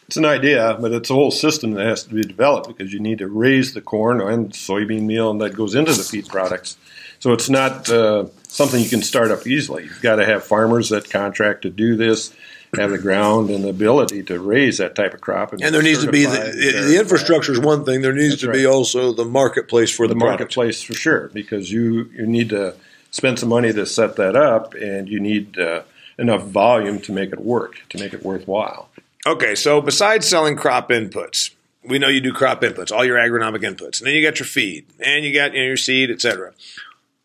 It's 0.07 0.17
an 0.17 0.25
idea, 0.25 0.77
but 0.79 0.91
it's 0.91 1.09
a 1.09 1.15
whole 1.15 1.31
system 1.31 1.71
that 1.71 1.85
has 1.87 2.03
to 2.03 2.13
be 2.13 2.21
developed 2.21 2.67
because 2.67 2.93
you 2.93 2.99
need 2.99 3.17
to 3.19 3.27
raise 3.27 3.73
the 3.73 3.81
corn 3.81 4.21
and 4.21 4.51
soybean 4.51 5.01
meal, 5.01 5.31
and 5.31 5.41
that 5.41 5.55
goes 5.55 5.73
into 5.73 5.93
the 5.93 6.03
feed 6.03 6.27
products. 6.27 6.77
So 7.19 7.33
it's 7.33 7.49
not 7.49 7.89
uh, 7.89 8.27
something 8.47 8.83
you 8.83 8.89
can 8.89 9.01
start 9.01 9.31
up 9.31 9.47
easily. 9.47 9.85
You've 9.85 10.01
got 10.01 10.17
to 10.17 10.25
have 10.25 10.43
farmers 10.43 10.89
that 10.89 11.09
contract 11.09 11.63
to 11.63 11.71
do 11.71 11.95
this 11.95 12.35
have 12.75 12.91
the 12.91 12.97
ground 12.97 13.49
and 13.49 13.63
the 13.63 13.69
ability 13.69 14.23
to 14.23 14.39
raise 14.39 14.77
that 14.77 14.95
type 14.95 15.13
of 15.13 15.21
crop. 15.21 15.53
And, 15.53 15.63
and 15.63 15.73
there 15.73 15.81
needs 15.81 16.03
to 16.03 16.11
be 16.11 16.25
the, 16.25 16.85
the 16.87 16.99
infrastructure 16.99 17.51
is 17.51 17.59
one 17.59 17.85
thing. 17.85 18.01
There 18.01 18.13
needs 18.13 18.31
That's 18.31 18.41
to 18.41 18.47
right. 18.49 18.55
be 18.55 18.65
also 18.65 19.13
the 19.13 19.25
marketplace 19.25 19.91
for 19.91 20.07
the, 20.07 20.13
the 20.13 20.19
marketplace 20.19 20.81
for 20.81 20.93
sure, 20.93 21.29
because 21.33 21.71
you 21.71 22.09
you 22.13 22.25
need 22.25 22.49
to 22.49 22.75
spend 23.11 23.39
some 23.39 23.49
money 23.49 23.71
to 23.71 23.85
set 23.85 24.15
that 24.17 24.35
up, 24.35 24.73
and 24.73 25.07
you 25.07 25.19
need 25.19 25.57
uh, 25.57 25.83
enough 26.17 26.43
volume 26.43 26.99
to 27.01 27.11
make 27.11 27.31
it 27.31 27.39
work, 27.39 27.81
to 27.89 27.97
make 27.97 28.13
it 28.13 28.23
worthwhile. 28.23 28.89
Okay, 29.25 29.55
so 29.55 29.81
besides 29.81 30.27
selling 30.27 30.55
crop 30.55 30.89
inputs, 30.89 31.51
we 31.83 31.97
know 31.97 32.07
you 32.07 32.21
do 32.21 32.33
crop 32.33 32.61
inputs, 32.61 32.91
all 32.91 33.05
your 33.05 33.17
agronomic 33.17 33.61
inputs, 33.61 33.99
and 33.99 34.07
then 34.07 34.15
you 34.15 34.23
got 34.23 34.39
your 34.39 34.45
feed, 34.45 34.85
and 34.99 35.23
you 35.23 35.33
got 35.33 35.53
you 35.53 35.61
know, 35.61 35.67
your 35.67 35.77
seed, 35.77 36.11
etc. 36.11 36.53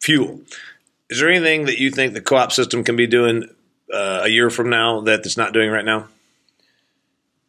Fuel. 0.00 0.40
Is 1.08 1.18
there 1.18 1.28
anything 1.28 1.66
that 1.66 1.78
you 1.78 1.90
think 1.90 2.14
the 2.14 2.20
co-op 2.20 2.52
system 2.52 2.84
can 2.84 2.94
be 2.94 3.06
doing 3.06 3.48
uh, 3.92 4.22
a 4.24 4.28
year 4.28 4.50
from 4.50 4.70
now 4.70 5.00
that 5.02 5.20
it's 5.20 5.36
not 5.36 5.52
doing 5.52 5.70
right 5.70 5.84
now? 5.84 6.08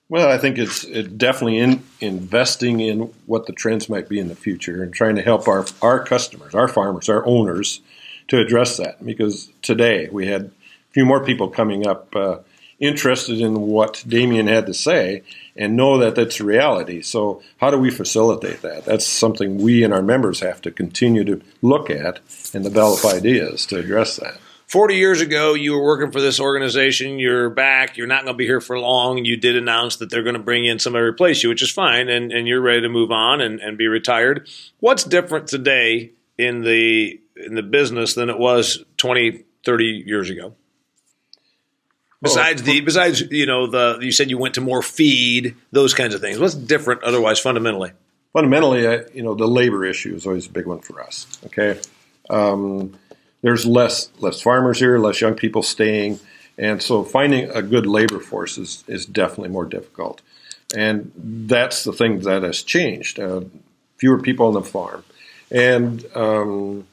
Well, 0.10 0.30
I 0.30 0.38
think 0.38 0.58
it's 0.58 0.84
it 0.84 1.17
definitely 1.17 1.60
in 1.60 1.84
investing 2.01 2.82
in 2.82 3.13
what 3.27 3.45
the 3.45 3.54
trends 3.54 3.88
might 3.88 4.10
be 4.10 4.19
in 4.19 4.27
the 4.27 4.36
future 4.36 4.84
and 4.84 4.93
trying 4.93 5.15
to 5.15 5.21
help 5.21 5.47
our 5.47 5.65
our 5.82 6.04
customers, 6.04 6.54
our 6.54 6.67
farmers, 6.67 7.08
our 7.08 7.25
owners 7.25 7.80
to 8.27 8.38
address 8.39 8.75
that. 8.77 9.06
Because 9.06 9.49
today 9.62 10.10
we 10.12 10.27
had 10.27 10.41
a 10.41 10.51
few 10.91 11.06
more 11.06 11.23
people 11.23 11.47
coming 11.47 11.88
up 11.88 12.13
uh, 12.13 12.39
interested 12.82 13.39
in 13.39 13.62
what 13.62 14.04
Damian 14.06 14.47
had 14.47 14.65
to 14.65 14.73
say 14.73 15.23
and 15.56 15.77
know 15.77 15.99
that 15.99 16.15
that's 16.15 16.41
reality. 16.41 17.01
So, 17.01 17.41
how 17.58 17.71
do 17.71 17.77
we 17.77 17.91
facilitate 17.91 18.63
that? 18.63 18.84
That's 18.84 19.06
something 19.06 19.60
we 19.60 19.84
and 19.84 19.93
our 19.93 20.01
members 20.01 20.41
have 20.41 20.62
to 20.63 20.71
continue 20.71 21.23
to 21.23 21.41
look 21.62 21.89
at 21.89 22.19
and 22.54 22.63
develop 22.63 23.06
ideas 23.06 23.65
to 23.67 23.80
address 23.80 24.17
that. 24.17 24.39
40 24.71 24.95
years 24.95 25.19
ago, 25.19 25.53
you 25.53 25.73
were 25.73 25.84
working 25.84 26.12
for 26.12 26.21
this 26.21 26.39
organization. 26.39 27.19
You're 27.19 27.49
back. 27.49 27.97
You're 27.97 28.07
not 28.07 28.23
going 28.23 28.36
to 28.36 28.38
be 28.38 28.45
here 28.45 28.62
for 28.62 28.79
long. 28.79 29.25
You 29.25 29.36
did 29.36 29.57
announce 29.57 29.97
that 29.97 30.10
they're 30.10 30.23
going 30.23 30.38
to 30.38 30.41
bring 30.41 30.63
in 30.63 30.79
somebody 30.79 31.03
to 31.03 31.10
replace 31.10 31.43
you, 31.43 31.49
which 31.49 31.62
is 31.62 31.69
fine. 31.69 32.07
And, 32.07 32.31
and 32.31 32.47
you're 32.47 32.62
ready 32.62 32.79
to 32.79 32.88
move 32.88 33.12
on 33.12 33.41
and, 33.41 33.60
and 33.60 33.77
be 33.77 33.88
retired. 33.88 34.47
What's 34.79 35.03
different 35.03 35.49
today 35.49 36.12
in 36.38 36.62
the, 36.62 37.19
in 37.36 37.55
the 37.55 37.63
business 37.63 38.13
than 38.13 38.29
it 38.29 38.39
was 38.39 38.81
20, 38.95 39.43
30 39.65 40.03
years 40.05 40.29
ago? 40.29 40.55
Besides 42.21 42.63
the, 42.63 42.79
besides, 42.79 43.19
you 43.29 43.47
know, 43.47 43.67
the, 43.67 43.99
you 43.99 44.13
said 44.13 44.29
you 44.29 44.38
went 44.38 44.53
to 44.55 44.62
more 44.62 44.81
feed, 44.81 45.57
those 45.73 45.93
kinds 45.93 46.15
of 46.15 46.21
things. 46.21 46.39
What's 46.39 46.55
different 46.55 47.03
otherwise 47.03 47.41
fundamentally? 47.41 47.91
Fundamentally, 48.31 48.84
you 49.13 49.23
know, 49.23 49.36
the 49.36 49.47
labor 49.47 49.84
issue 49.84 50.15
is 50.15 50.25
always 50.25 50.47
a 50.47 50.49
big 50.49 50.65
one 50.65 50.79
for 50.79 51.01
us. 51.01 51.27
Okay. 51.47 51.77
Um, 52.29 52.97
there's 53.41 53.65
less 53.65 54.12
less 54.19 54.41
farmers 54.41 54.80
here, 54.80 54.97
less 54.97 55.21
young 55.21 55.36
people 55.36 55.63
staying, 55.63 56.19
and 56.58 56.82
so 56.82 57.04
finding 57.04 57.49
a 57.49 57.62
good 57.62 57.86
labor 57.86 58.19
force 58.19 58.58
is, 58.58 58.84
is 58.88 59.06
definitely 59.06 59.49
more 59.49 59.65
difficult. 59.65 60.21
And 60.75 61.12
that's 61.15 61.84
the 61.84 61.93
thing 61.93 62.19
that 62.21 62.43
has 62.43 62.63
changed. 62.63 63.19
Uh, 63.19 63.41
fewer 63.97 64.21
people 64.21 64.47
on 64.47 64.54
the 64.54 64.62
farm, 64.62 65.04
and 65.49 66.06
um, 66.15 66.88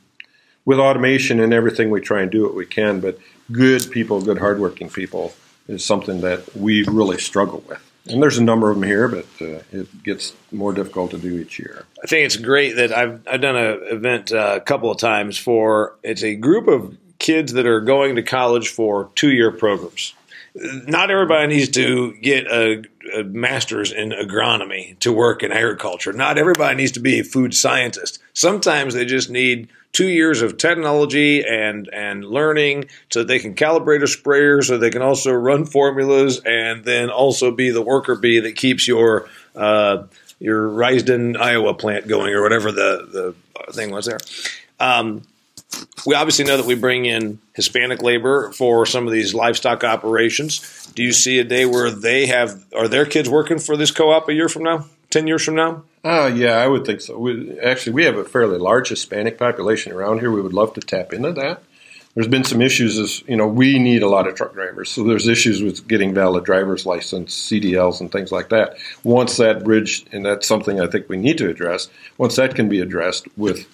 with 0.64 0.78
automation 0.78 1.40
and 1.40 1.54
everything, 1.54 1.90
we 1.90 2.00
try 2.00 2.22
and 2.22 2.30
do 2.30 2.42
what 2.42 2.54
we 2.54 2.66
can. 2.66 3.00
But 3.00 3.18
good 3.50 3.90
people, 3.90 4.20
good 4.20 4.38
hardworking 4.38 4.90
people, 4.90 5.32
is 5.68 5.84
something 5.84 6.20
that 6.22 6.54
we 6.56 6.82
really 6.84 7.18
struggle 7.18 7.62
with. 7.68 7.82
And 8.06 8.22
there's 8.22 8.38
a 8.38 8.42
number 8.42 8.70
of 8.70 8.76
them 8.76 8.88
here, 8.88 9.08
but 9.08 9.26
uh, 9.40 9.60
it 9.70 10.02
gets 10.02 10.34
more 10.50 10.72
difficult 10.72 11.10
to 11.10 11.18
do 11.18 11.38
each 11.38 11.58
year. 11.58 11.84
I 12.02 12.06
think 12.06 12.24
it's 12.24 12.36
great 12.36 12.76
that 12.76 12.92
I've 12.92 13.20
I've 13.26 13.40
done 13.40 13.56
an 13.56 13.80
event 13.84 14.32
uh, 14.32 14.54
a 14.56 14.60
couple 14.60 14.90
of 14.90 14.98
times 14.98 15.36
for 15.36 15.96
it's 16.02 16.22
a 16.22 16.34
group 16.34 16.68
of 16.68 16.96
kids 17.18 17.52
that 17.52 17.66
are 17.66 17.80
going 17.80 18.16
to 18.16 18.22
college 18.22 18.68
for 18.68 19.10
two 19.14 19.32
year 19.32 19.50
programs. 19.50 20.14
Not 20.54 21.10
everybody 21.10 21.48
needs 21.48 21.68
to 21.72 22.14
get 22.14 22.46
a, 22.46 22.82
a 23.14 23.22
master's 23.24 23.92
in 23.92 24.10
agronomy 24.10 24.98
to 25.00 25.12
work 25.12 25.42
in 25.42 25.52
agriculture. 25.52 26.12
Not 26.12 26.38
everybody 26.38 26.76
needs 26.76 26.92
to 26.92 27.00
be 27.00 27.20
a 27.20 27.24
food 27.24 27.54
scientist. 27.54 28.18
Sometimes 28.32 28.94
they 28.94 29.04
just 29.04 29.30
need 29.30 29.68
two 29.92 30.08
years 30.08 30.42
of 30.42 30.56
technology 30.58 31.44
and 31.44 31.88
and 31.92 32.24
learning 32.24 32.88
so 33.10 33.20
that 33.20 33.28
they 33.28 33.38
can 33.38 33.54
calibrate 33.54 34.02
a 34.02 34.06
sprayer 34.06 34.62
so 34.62 34.78
they 34.78 34.90
can 34.90 35.02
also 35.02 35.32
run 35.32 35.64
formulas 35.64 36.40
and 36.44 36.84
then 36.84 37.10
also 37.10 37.50
be 37.50 37.70
the 37.70 37.82
worker 37.82 38.14
bee 38.14 38.40
that 38.40 38.56
keeps 38.56 38.86
your 38.86 39.28
uh, 39.56 40.04
your 40.40 40.68
Risden 40.68 41.36
Iowa 41.36 41.74
plant 41.74 42.06
going 42.06 42.32
or 42.32 42.42
whatever 42.42 42.70
the 42.70 43.34
the 43.66 43.72
thing 43.72 43.90
was 43.90 44.06
there. 44.06 44.18
Um, 44.78 45.22
we 46.06 46.14
obviously 46.14 46.44
know 46.44 46.56
that 46.56 46.66
we 46.66 46.74
bring 46.74 47.04
in 47.04 47.38
Hispanic 47.54 48.02
labor 48.02 48.52
for 48.52 48.86
some 48.86 49.06
of 49.06 49.12
these 49.12 49.34
livestock 49.34 49.84
operations. 49.84 50.86
Do 50.94 51.02
you 51.02 51.12
see 51.12 51.38
a 51.40 51.44
day 51.44 51.66
where 51.66 51.90
they 51.90 52.26
have 52.26 52.64
are 52.74 52.88
their 52.88 53.04
kids 53.04 53.28
working 53.28 53.58
for 53.58 53.76
this 53.76 53.90
co-op 53.90 54.28
a 54.28 54.32
year 54.32 54.48
from 54.48 54.62
now? 54.62 54.86
10 55.10 55.26
years 55.26 55.44
from 55.44 55.54
now? 55.54 55.84
Uh, 56.04 56.30
yeah, 56.34 56.56
I 56.56 56.66
would 56.66 56.84
think 56.84 57.00
so. 57.00 57.18
We, 57.18 57.58
actually, 57.60 57.92
we 57.92 58.04
have 58.04 58.16
a 58.16 58.24
fairly 58.24 58.58
large 58.58 58.88
Hispanic 58.88 59.38
population 59.38 59.92
around 59.92 60.20
here. 60.20 60.30
We 60.30 60.42
would 60.42 60.52
love 60.52 60.74
to 60.74 60.80
tap 60.80 61.12
into 61.12 61.32
that. 61.32 61.62
There's 62.14 62.28
been 62.28 62.44
some 62.44 62.60
issues 62.60 62.98
as, 62.98 63.22
you 63.28 63.36
know, 63.36 63.46
we 63.46 63.78
need 63.78 64.02
a 64.02 64.08
lot 64.08 64.26
of 64.26 64.34
truck 64.34 64.52
drivers. 64.52 64.90
So 64.90 65.04
there's 65.04 65.28
issues 65.28 65.62
with 65.62 65.86
getting 65.86 66.14
valid 66.14 66.44
driver's 66.44 66.84
license, 66.84 67.34
CDLs, 67.34 68.00
and 68.00 68.10
things 68.10 68.32
like 68.32 68.48
that. 68.48 68.76
Once 69.04 69.36
that 69.36 69.62
bridge, 69.62 70.04
and 70.10 70.24
that's 70.26 70.48
something 70.48 70.80
I 70.80 70.88
think 70.88 71.08
we 71.08 71.16
need 71.16 71.38
to 71.38 71.48
address, 71.48 71.88
once 72.16 72.36
that 72.36 72.54
can 72.54 72.68
be 72.68 72.80
addressed 72.80 73.28
with 73.36 73.68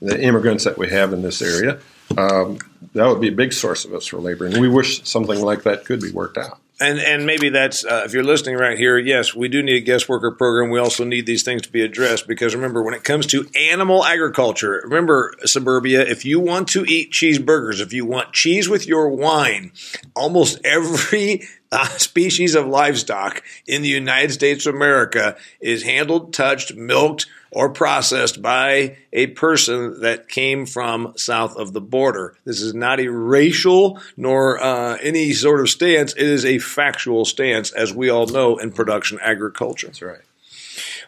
the 0.00 0.20
immigrants 0.22 0.64
that 0.64 0.78
we 0.78 0.88
have 0.90 1.12
in 1.12 1.22
this 1.22 1.42
area, 1.42 1.80
um, 2.16 2.58
that 2.94 3.06
would 3.08 3.20
be 3.20 3.28
a 3.28 3.32
big 3.32 3.52
source 3.52 3.84
of 3.84 3.92
us 3.92 4.06
for 4.06 4.18
labor. 4.18 4.46
And 4.46 4.60
we 4.60 4.68
wish 4.68 5.02
something 5.04 5.40
like 5.40 5.64
that 5.64 5.84
could 5.84 6.00
be 6.00 6.12
worked 6.12 6.38
out. 6.38 6.60
And 6.80 7.00
and 7.00 7.26
maybe 7.26 7.48
that's 7.48 7.84
uh, 7.84 8.02
if 8.04 8.12
you're 8.12 8.22
listening 8.22 8.56
right 8.56 8.78
here. 8.78 8.98
Yes, 8.98 9.34
we 9.34 9.48
do 9.48 9.62
need 9.62 9.76
a 9.76 9.80
guest 9.80 10.08
worker 10.08 10.30
program. 10.30 10.70
We 10.70 10.78
also 10.78 11.02
need 11.02 11.26
these 11.26 11.42
things 11.42 11.62
to 11.62 11.72
be 11.72 11.82
addressed 11.82 12.28
because 12.28 12.54
remember, 12.54 12.82
when 12.82 12.94
it 12.94 13.02
comes 13.02 13.26
to 13.26 13.48
animal 13.58 14.04
agriculture, 14.04 14.80
remember 14.84 15.34
suburbia. 15.44 16.02
If 16.02 16.24
you 16.24 16.38
want 16.38 16.68
to 16.68 16.84
eat 16.84 17.10
cheeseburgers, 17.10 17.80
if 17.80 17.92
you 17.92 18.06
want 18.06 18.32
cheese 18.32 18.68
with 18.68 18.86
your 18.86 19.08
wine, 19.08 19.72
almost 20.14 20.60
every 20.64 21.42
uh, 21.72 21.86
species 21.98 22.54
of 22.54 22.66
livestock 22.66 23.42
in 23.66 23.82
the 23.82 23.88
United 23.88 24.32
States 24.32 24.66
of 24.66 24.74
America 24.74 25.36
is 25.60 25.82
handled, 25.82 26.32
touched, 26.32 26.74
milked, 26.74 27.26
or 27.50 27.70
processed 27.70 28.42
by 28.42 28.96
a 29.12 29.28
person 29.28 30.00
that 30.00 30.28
came 30.28 30.66
from 30.66 31.14
south 31.16 31.56
of 31.56 31.72
the 31.72 31.80
border. 31.80 32.36
This 32.44 32.60
is 32.60 32.74
not 32.74 33.00
a 33.00 33.08
racial 33.08 34.00
nor 34.16 34.62
uh, 34.62 34.98
any 35.02 35.32
sort 35.32 35.60
of 35.60 35.70
stance. 35.70 36.12
It 36.12 36.26
is 36.26 36.44
a 36.44 36.58
factual 36.58 37.24
stance, 37.24 37.72
as 37.72 37.94
we 37.94 38.10
all 38.10 38.26
know 38.26 38.58
in 38.58 38.72
production 38.72 39.18
agriculture. 39.22 39.86
That's 39.86 40.02
right. 40.02 40.20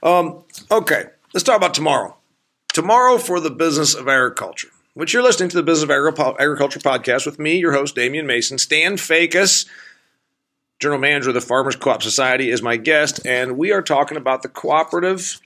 Um, 0.02 0.44
okay, 0.70 1.04
let's 1.34 1.44
talk 1.44 1.56
about 1.56 1.74
tomorrow. 1.74 2.16
Tomorrow 2.72 3.18
for 3.18 3.40
the 3.40 3.50
business 3.50 3.94
of 3.94 4.08
agriculture, 4.08 4.68
which 4.94 5.12
you're 5.12 5.22
listening 5.22 5.50
to 5.50 5.56
the 5.56 5.62
Business 5.62 5.82
of 5.82 5.90
Agriculture 5.90 6.78
podcast 6.78 7.26
with 7.26 7.38
me, 7.38 7.58
your 7.58 7.72
host, 7.72 7.96
Damian 7.96 8.26
Mason. 8.26 8.58
Stan 8.58 8.94
Feekes, 8.94 9.66
General 10.80 10.98
Manager 10.98 11.28
of 11.28 11.34
the 11.34 11.40
Farmers 11.42 11.76
Co 11.76 11.90
op 11.90 12.02
Society, 12.02 12.50
is 12.50 12.62
my 12.62 12.76
guest, 12.76 13.20
and 13.26 13.58
we 13.58 13.70
are 13.70 13.82
talking 13.82 14.16
about 14.16 14.42
the 14.42 14.48
cooperative 14.48 15.38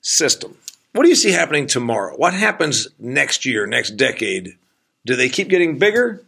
system. 0.00 0.56
What 0.92 1.02
do 1.02 1.08
you 1.08 1.16
see 1.16 1.32
happening 1.32 1.66
tomorrow? 1.66 2.16
What 2.16 2.32
happens 2.32 2.88
next 2.98 3.44
year, 3.44 3.66
next 3.66 3.96
decade? 3.96 4.56
Do 5.04 5.16
they 5.16 5.28
keep 5.28 5.48
getting 5.48 5.78
bigger? 5.78 6.22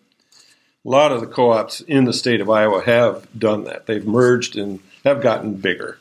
A 0.85 0.89
lot 0.89 1.13
of 1.13 1.21
the 1.21 1.27
co 1.27 1.51
ops 1.51 1.81
in 1.83 2.05
the 2.05 2.13
state 2.13 2.41
of 2.41 2.51
Iowa 2.51 2.83
have 2.85 3.27
done 3.39 3.65
that. 3.65 3.87
They've 3.87 4.07
merged 4.07 4.57
and 4.57 4.81
have 5.05 5.23
gotten 5.23 5.55
bigger. 5.55 5.99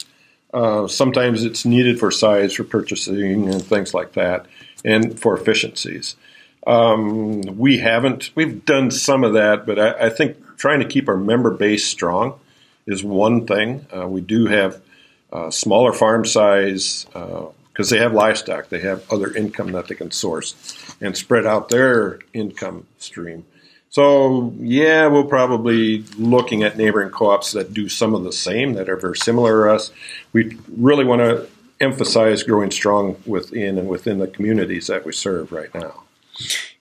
Uh, 0.51 0.88
sometimes 0.88 1.43
it's 1.43 1.65
needed 1.65 1.99
for 1.99 2.09
size, 2.09 2.53
for 2.53 2.63
purchasing, 2.63 3.47
and 3.47 3.63
things 3.63 3.93
like 3.93 4.13
that, 4.13 4.47
and 4.83 5.19
for 5.19 5.38
efficiencies. 5.38 6.15
Um, 6.65 7.41
we 7.57 7.77
haven't. 7.77 8.31
We've 8.35 8.65
done 8.65 8.89
some 8.89 9.23
of 9.23 9.33
that, 9.33 9.65
but 9.65 9.77
I, 9.77 10.07
I, 10.07 10.09
think 10.09 10.38
trying 10.60 10.80
to 10.80 10.86
keep 10.86 11.10
our 11.10 11.17
member 11.17 11.50
base 11.50 11.88
strong 11.88 12.39
is 12.86 13.04
one 13.04 13.48
thing. 13.48 13.88
Uh, 13.95 14.08
we 14.08 14.22
do 14.22 14.45
have 14.45 14.80
uh, 15.34 15.50
smaller 15.50 15.93
farm 15.93 16.26
size, 16.26 17.08
uh, 17.15 17.45
because 17.72 17.89
they 17.89 17.98
have 17.98 18.13
livestock, 18.13 18.67
they 18.67 18.82
have 18.82 19.10
other 19.10 19.34
income 19.34 19.72
that 19.72 19.88
they 19.88 19.95
can 19.95 20.12
source 20.12 20.54
and 21.00 21.15
spread 21.15 21.45
out 21.45 21.69
their 21.69 22.19
income 22.34 22.86
stream. 22.98 23.45
So, 23.89 24.54
yeah, 24.60 25.08
we'll 25.08 25.24
probably 25.24 26.00
looking 26.17 26.63
at 26.63 26.78
neighboring 26.78 27.10
co-ops 27.10 27.54
that 27.54 27.74
do 27.74 27.88
some 27.88 28.13
of 28.13 28.24
the 28.24 28.34
same 28.34 28.74
that 28.74 28.89
are 28.89 28.98
very 28.98 29.15
similar 29.15 29.65
to 29.65 29.74
us. 29.74 29.91
We 30.34 30.58
really 30.78 31.06
want 31.06 31.22
to 31.22 31.48
emphasize 31.80 32.43
growing 32.43 32.69
strong 32.69 33.15
within 33.26 33.78
and 33.78 33.88
within 33.88 34.19
the 34.19 34.28
communities 34.28 34.88
that 34.88 35.06
we 35.06 35.13
serve 35.13 35.52
right 35.52 35.74
now. 35.74 36.04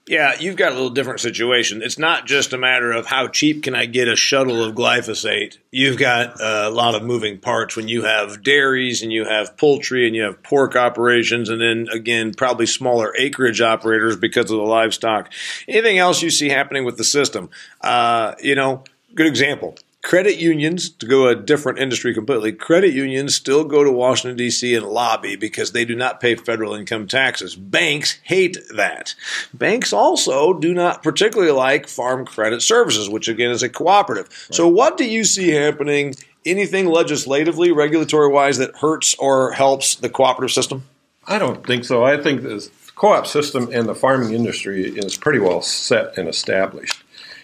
Yeah, 0.09 0.33
you've 0.39 0.55
got 0.55 0.71
a 0.71 0.73
little 0.73 0.89
different 0.89 1.19
situation. 1.19 1.83
It's 1.83 1.99
not 1.99 2.25
just 2.25 2.51
a 2.51 2.57
matter 2.57 2.91
of 2.91 3.05
how 3.05 3.27
cheap 3.27 3.61
can 3.61 3.75
I 3.75 3.85
get 3.85 4.07
a 4.07 4.15
shuttle 4.15 4.63
of 4.63 4.73
glyphosate. 4.73 5.59
You've 5.69 5.99
got 5.99 6.41
a 6.41 6.71
lot 6.71 6.95
of 6.95 7.03
moving 7.03 7.37
parts 7.37 7.75
when 7.75 7.87
you 7.87 8.01
have 8.05 8.41
dairies 8.41 9.03
and 9.03 9.13
you 9.13 9.25
have 9.25 9.55
poultry 9.55 10.07
and 10.07 10.15
you 10.15 10.23
have 10.23 10.41
pork 10.41 10.75
operations 10.75 11.47
and 11.47 11.61
then 11.61 11.89
again 11.93 12.33
probably 12.33 12.65
smaller 12.65 13.13
acreage 13.19 13.61
operators 13.61 14.15
because 14.15 14.49
of 14.49 14.57
the 14.57 14.63
livestock. 14.63 15.31
Anything 15.67 15.99
else 15.99 16.23
you 16.23 16.31
see 16.31 16.49
happening 16.49 16.85
with 16.85 16.97
the 16.97 17.03
system? 17.03 17.51
Uh, 17.79 18.33
you 18.41 18.55
know, 18.55 18.83
good 19.13 19.27
example 19.27 19.75
credit 20.01 20.37
unions, 20.37 20.89
to 20.89 21.05
go 21.05 21.27
a 21.27 21.35
different 21.35 21.79
industry 21.79 22.13
completely, 22.13 22.51
credit 22.51 22.93
unions 22.93 23.35
still 23.35 23.63
go 23.63 23.83
to 23.83 23.91
Washington, 23.91 24.37
D.C. 24.37 24.73
and 24.73 24.85
lobby 24.85 25.35
because 25.35 25.71
they 25.71 25.85
do 25.85 25.95
not 25.95 26.19
pay 26.19 26.35
federal 26.35 26.73
income 26.73 27.07
taxes. 27.07 27.55
Banks 27.55 28.19
hate 28.23 28.57
that. 28.75 29.13
Banks 29.53 29.91
also 29.91 30.53
do 30.53 30.73
not 30.73 31.03
particularly 31.03 31.51
like 31.51 31.87
farm 31.87 32.25
credit 32.25 32.61
services, 32.61 33.09
which 33.09 33.27
again 33.27 33.51
is 33.51 33.63
a 33.63 33.69
cooperative. 33.69 34.27
Right. 34.29 34.55
So, 34.55 34.67
what 34.67 34.97
do 34.97 35.05
you 35.05 35.25
see 35.25 35.49
happening? 35.49 36.15
Anything 36.45 36.87
legislatively, 36.87 37.71
regulatory 37.71 38.31
wise, 38.31 38.57
that 38.59 38.77
hurts 38.77 39.13
or 39.15 39.51
helps 39.51 39.95
the 39.95 40.09
cooperative 40.09 40.53
system? 40.53 40.83
I 41.27 41.37
don't 41.37 41.65
think 41.67 41.83
so. 41.83 42.03
I 42.03 42.21
think 42.21 42.41
the 42.43 42.67
co 42.95 43.09
op 43.09 43.27
system 43.27 43.69
and 43.73 43.87
the 43.87 43.93
farming 43.93 44.33
industry 44.33 44.85
is 44.85 45.17
pretty 45.17 45.39
well 45.39 45.61
set 45.61 46.17
and 46.17 46.29
established. 46.29 47.03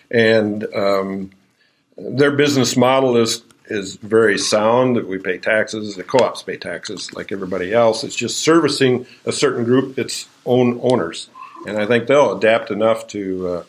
And, 0.10 0.66
um, 0.74 1.32
their 1.98 2.32
business 2.32 2.76
model 2.76 3.18
is 3.18 3.44
is 3.68 3.96
very 3.96 4.38
sound. 4.38 5.04
We 5.06 5.18
pay 5.18 5.38
taxes. 5.38 5.96
The 5.96 6.04
co-ops 6.04 6.44
pay 6.44 6.58
taxes 6.58 7.14
like 7.14 7.32
everybody 7.32 7.74
else. 7.74 8.04
It's 8.04 8.16
just 8.16 8.38
servicing 8.38 9.08
a 9.26 9.32
certain 9.32 9.64
group, 9.64 9.98
its 9.98 10.28
own 10.46 10.80
owners, 10.84 11.30
and 11.68 11.78
I 11.78 11.86
think 11.86 12.08
they'll 12.08 12.38
adapt 12.38 12.70
enough 12.72 13.08
to 13.08 13.48
uh, 13.48 13.64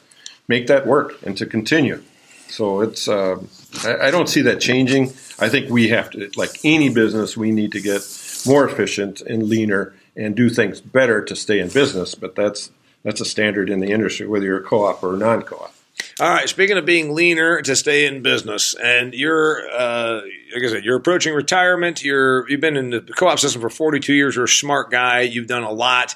make 0.48 0.66
that 0.66 0.86
work 0.86 1.22
and 1.22 1.36
to 1.38 1.46
continue. 1.46 2.02
So 2.48 2.80
it's 2.80 3.08
uh, 3.08 3.38
I, 3.84 4.08
I 4.08 4.10
don't 4.10 4.28
see 4.28 4.42
that 4.42 4.60
changing. 4.60 5.12
I 5.38 5.48
think 5.48 5.70
we 5.70 5.88
have 5.88 6.10
to, 6.10 6.30
like 6.36 6.50
any 6.64 6.88
business, 6.88 7.36
we 7.36 7.50
need 7.50 7.72
to 7.72 7.80
get 7.80 8.02
more 8.46 8.68
efficient 8.68 9.20
and 9.22 9.44
leaner 9.44 9.94
and 10.14 10.34
do 10.34 10.48
things 10.48 10.80
better 10.80 11.22
to 11.24 11.36
stay 11.36 11.58
in 11.60 11.68
business. 11.68 12.14
But 12.14 12.34
that's 12.34 12.70
that's 13.02 13.20
a 13.20 13.24
standard 13.24 13.70
in 13.70 13.80
the 13.80 13.90
industry, 13.90 14.26
whether 14.26 14.44
you're 14.44 14.58
a 14.58 14.62
co-op 14.62 15.02
or 15.02 15.14
a 15.14 15.16
non-co-op. 15.16 15.72
All 16.18 16.30
right. 16.30 16.48
Speaking 16.48 16.78
of 16.78 16.86
being 16.86 17.14
leaner 17.14 17.60
to 17.60 17.76
stay 17.76 18.06
in 18.06 18.22
business, 18.22 18.74
and 18.82 19.12
you're, 19.12 19.68
uh, 19.70 20.22
like 20.54 20.64
I 20.64 20.68
said, 20.68 20.84
you're 20.84 20.96
approaching 20.96 21.34
retirement. 21.34 22.02
You're 22.02 22.48
you've 22.48 22.62
been 22.62 22.78
in 22.78 22.88
the 22.88 23.00
co-op 23.02 23.38
system 23.38 23.60
for 23.60 23.68
42 23.68 24.14
years. 24.14 24.34
You're 24.34 24.46
a 24.46 24.48
smart 24.48 24.90
guy. 24.90 25.20
You've 25.20 25.46
done 25.46 25.62
a 25.62 25.70
lot, 25.70 26.14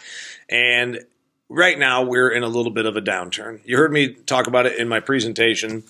and 0.48 1.00
right 1.50 1.78
now 1.78 2.02
we're 2.02 2.30
in 2.30 2.42
a 2.42 2.48
little 2.48 2.72
bit 2.72 2.86
of 2.86 2.96
a 2.96 3.02
downturn. 3.02 3.60
You 3.66 3.76
heard 3.76 3.92
me 3.92 4.14
talk 4.14 4.46
about 4.46 4.64
it 4.64 4.78
in 4.78 4.88
my 4.88 5.00
presentation. 5.00 5.84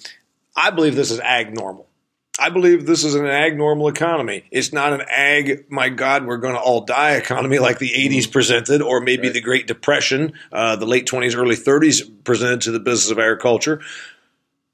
I 0.56 0.70
believe 0.70 0.96
this 0.96 1.12
is 1.12 1.20
ag 1.20 1.54
normal. 1.54 1.86
I 2.40 2.48
believe 2.48 2.86
this 2.86 3.04
is 3.04 3.14
an 3.14 3.26
ag 3.26 3.56
normal 3.56 3.88
economy. 3.88 4.44
It's 4.50 4.72
not 4.72 4.94
an 4.94 5.02
ag, 5.10 5.70
my 5.70 5.90
God, 5.90 6.26
we're 6.26 6.38
going 6.38 6.54
to 6.54 6.60
all 6.60 6.80
die 6.80 7.16
economy 7.16 7.58
like 7.58 7.78
the 7.78 7.90
80s 7.90 8.32
presented, 8.32 8.80
or 8.80 9.00
maybe 9.00 9.24
right. 9.24 9.34
the 9.34 9.42
Great 9.42 9.66
Depression, 9.66 10.32
uh, 10.50 10.76
the 10.76 10.86
late 10.86 11.06
20s, 11.06 11.36
early 11.36 11.54
30s 11.54 12.24
presented 12.24 12.62
to 12.62 12.70
the 12.70 12.80
business 12.80 13.10
of 13.10 13.18
agriculture. 13.18 13.82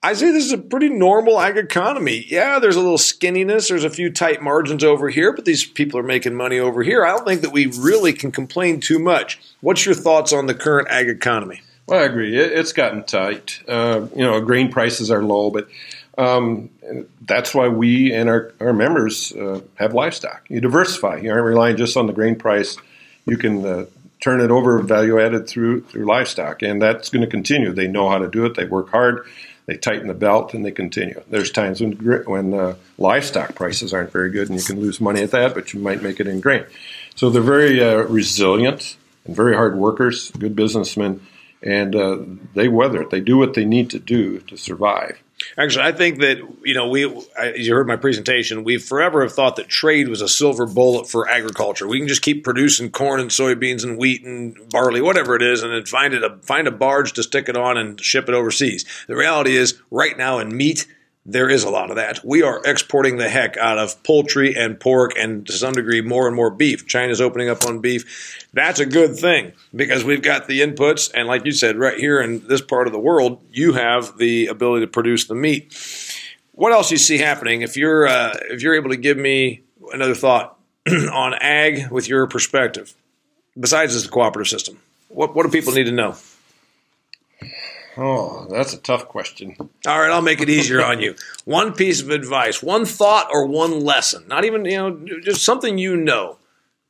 I 0.00 0.12
say 0.12 0.30
this 0.30 0.44
is 0.44 0.52
a 0.52 0.58
pretty 0.58 0.90
normal 0.90 1.40
ag 1.40 1.56
economy. 1.56 2.24
Yeah, 2.28 2.60
there's 2.60 2.76
a 2.76 2.80
little 2.80 2.98
skinniness, 2.98 3.68
there's 3.68 3.82
a 3.82 3.90
few 3.90 4.12
tight 4.12 4.40
margins 4.40 4.84
over 4.84 5.08
here, 5.08 5.32
but 5.32 5.44
these 5.44 5.64
people 5.64 5.98
are 5.98 6.04
making 6.04 6.36
money 6.36 6.60
over 6.60 6.84
here. 6.84 7.04
I 7.04 7.10
don't 7.10 7.26
think 7.26 7.40
that 7.40 7.50
we 7.50 7.66
really 7.66 8.12
can 8.12 8.30
complain 8.30 8.78
too 8.78 9.00
much. 9.00 9.40
What's 9.60 9.84
your 9.84 9.96
thoughts 9.96 10.32
on 10.32 10.46
the 10.46 10.54
current 10.54 10.86
ag 10.88 11.08
economy? 11.08 11.62
Well, 11.86 12.00
I 12.00 12.04
agree. 12.04 12.36
It's 12.36 12.72
gotten 12.72 13.04
tight. 13.04 13.62
Uh, 13.66 14.06
you 14.14 14.24
know, 14.24 14.40
grain 14.40 14.70
prices 14.70 15.10
are 15.10 15.22
low, 15.22 15.50
but 15.50 15.68
um, 16.18 16.70
that's 17.22 17.54
why 17.54 17.68
we 17.68 18.12
and 18.12 18.28
our, 18.28 18.52
our 18.60 18.72
members 18.72 19.32
uh, 19.32 19.60
have 19.74 19.94
livestock. 19.94 20.46
You 20.48 20.60
diversify. 20.60 21.18
You 21.18 21.30
aren't 21.30 21.44
relying 21.44 21.76
just 21.76 21.96
on 21.96 22.06
the 22.06 22.12
grain 22.12 22.36
price. 22.36 22.76
You 23.26 23.36
can 23.36 23.64
uh, 23.64 23.86
turn 24.20 24.40
it 24.40 24.50
over 24.50 24.80
value 24.80 25.20
added 25.20 25.46
through 25.46 25.82
through 25.82 26.06
livestock, 26.06 26.62
and 26.62 26.80
that's 26.80 27.10
going 27.10 27.24
to 27.24 27.30
continue. 27.30 27.72
They 27.72 27.88
know 27.88 28.08
how 28.08 28.18
to 28.18 28.28
do 28.28 28.46
it. 28.46 28.54
They 28.54 28.64
work 28.64 28.90
hard. 28.90 29.26
They 29.66 29.76
tighten 29.76 30.06
the 30.06 30.14
belt 30.14 30.54
and 30.54 30.64
they 30.64 30.70
continue. 30.70 31.20
There's 31.28 31.50
times 31.50 31.80
when 31.80 31.92
when 31.92 32.54
uh, 32.54 32.76
livestock 32.98 33.54
prices 33.54 33.92
aren't 33.92 34.12
very 34.12 34.30
good, 34.30 34.48
and 34.48 34.58
you 34.58 34.64
can 34.64 34.80
lose 34.80 35.00
money 35.00 35.22
at 35.22 35.32
that, 35.32 35.54
but 35.54 35.74
you 35.74 35.80
might 35.80 36.02
make 36.02 36.20
it 36.20 36.28
in 36.28 36.40
grain. 36.40 36.64
So 37.16 37.30
they're 37.30 37.42
very 37.42 37.82
uh, 37.82 38.02
resilient 38.02 38.96
and 39.24 39.34
very 39.34 39.54
hard 39.54 39.76
workers, 39.76 40.30
good 40.30 40.54
businessmen, 40.54 41.20
and 41.62 41.96
uh, 41.96 42.18
they 42.54 42.68
weather 42.68 43.02
it. 43.02 43.10
They 43.10 43.20
do 43.20 43.38
what 43.38 43.54
they 43.54 43.64
need 43.64 43.90
to 43.90 43.98
do 43.98 44.38
to 44.40 44.56
survive. 44.56 45.18
Actually, 45.58 45.84
I 45.84 45.92
think 45.92 46.20
that 46.20 46.38
you 46.64 46.72
know 46.72 46.88
we, 46.88 47.04
as 47.36 47.66
you 47.66 47.74
heard 47.74 47.86
my 47.86 47.96
presentation, 47.96 48.64
we 48.64 48.78
forever 48.78 49.22
have 49.22 49.32
thought 49.32 49.56
that 49.56 49.68
trade 49.68 50.08
was 50.08 50.22
a 50.22 50.28
silver 50.28 50.64
bullet 50.64 51.08
for 51.08 51.28
agriculture. 51.28 51.86
We 51.86 51.98
can 51.98 52.08
just 52.08 52.22
keep 52.22 52.42
producing 52.42 52.90
corn 52.90 53.20
and 53.20 53.30
soybeans 53.30 53.84
and 53.84 53.98
wheat 53.98 54.24
and 54.24 54.56
barley, 54.70 55.02
whatever 55.02 55.36
it 55.36 55.42
is, 55.42 55.62
and 55.62 55.72
then 55.72 55.84
find 55.84 56.14
it 56.14 56.24
a 56.24 56.38
find 56.38 56.66
a 56.66 56.70
barge 56.70 57.12
to 57.14 57.22
stick 57.22 57.50
it 57.50 57.56
on 57.56 57.76
and 57.76 58.00
ship 58.00 58.30
it 58.30 58.34
overseas. 58.34 58.86
The 59.08 59.16
reality 59.16 59.56
is, 59.56 59.78
right 59.90 60.16
now 60.16 60.38
in 60.38 60.56
meat, 60.56 60.86
there 61.28 61.50
is 61.50 61.64
a 61.64 61.70
lot 61.70 61.90
of 61.90 61.96
that. 61.96 62.24
We 62.24 62.42
are 62.42 62.62
exporting 62.64 63.16
the 63.16 63.28
heck 63.28 63.56
out 63.56 63.78
of 63.78 64.00
poultry 64.04 64.54
and 64.56 64.78
pork 64.78 65.12
and 65.18 65.44
to 65.48 65.52
some 65.52 65.72
degree 65.72 66.00
more 66.00 66.28
and 66.28 66.36
more 66.36 66.50
beef. 66.50 66.86
China's 66.86 67.20
opening 67.20 67.48
up 67.48 67.64
on 67.66 67.80
beef. 67.80 68.46
That's 68.52 68.78
a 68.78 68.86
good 68.86 69.16
thing 69.16 69.52
because 69.74 70.04
we've 70.04 70.22
got 70.22 70.46
the 70.46 70.60
inputs. 70.60 71.10
And 71.12 71.26
like 71.26 71.44
you 71.44 71.50
said, 71.50 71.76
right 71.76 71.98
here 71.98 72.20
in 72.20 72.46
this 72.46 72.60
part 72.60 72.86
of 72.86 72.92
the 72.92 73.00
world, 73.00 73.42
you 73.50 73.72
have 73.72 74.16
the 74.18 74.46
ability 74.46 74.86
to 74.86 74.90
produce 74.90 75.24
the 75.24 75.34
meat. 75.34 75.76
What 76.52 76.72
else 76.72 76.92
you 76.92 76.96
see 76.96 77.18
happening? 77.18 77.62
If 77.62 77.76
you're, 77.76 78.06
uh, 78.06 78.34
if 78.50 78.62
you're 78.62 78.76
able 78.76 78.90
to 78.90 78.96
give 78.96 79.18
me 79.18 79.62
another 79.92 80.14
thought 80.14 80.56
on 80.88 81.34
ag 81.34 81.90
with 81.90 82.08
your 82.08 82.28
perspective, 82.28 82.94
besides 83.58 83.94
this 83.94 84.06
cooperative 84.06 84.48
system, 84.48 84.78
what, 85.08 85.34
what 85.34 85.44
do 85.44 85.50
people 85.50 85.72
need 85.72 85.84
to 85.84 85.92
know? 85.92 86.14
Oh, 87.96 88.46
that's 88.50 88.74
a 88.74 88.78
tough 88.78 89.08
question. 89.08 89.56
All 89.58 90.00
right, 90.00 90.10
I'll 90.10 90.22
make 90.22 90.40
it 90.40 90.50
easier 90.50 90.84
on 90.84 91.00
you. 91.00 91.14
One 91.44 91.72
piece 91.72 92.02
of 92.02 92.10
advice, 92.10 92.62
one 92.62 92.84
thought, 92.84 93.28
or 93.32 93.46
one 93.46 93.80
lesson. 93.80 94.24
Not 94.28 94.44
even, 94.44 94.64
you 94.64 94.76
know, 94.76 95.20
just 95.20 95.44
something 95.44 95.78
you 95.78 95.96
know 95.96 96.36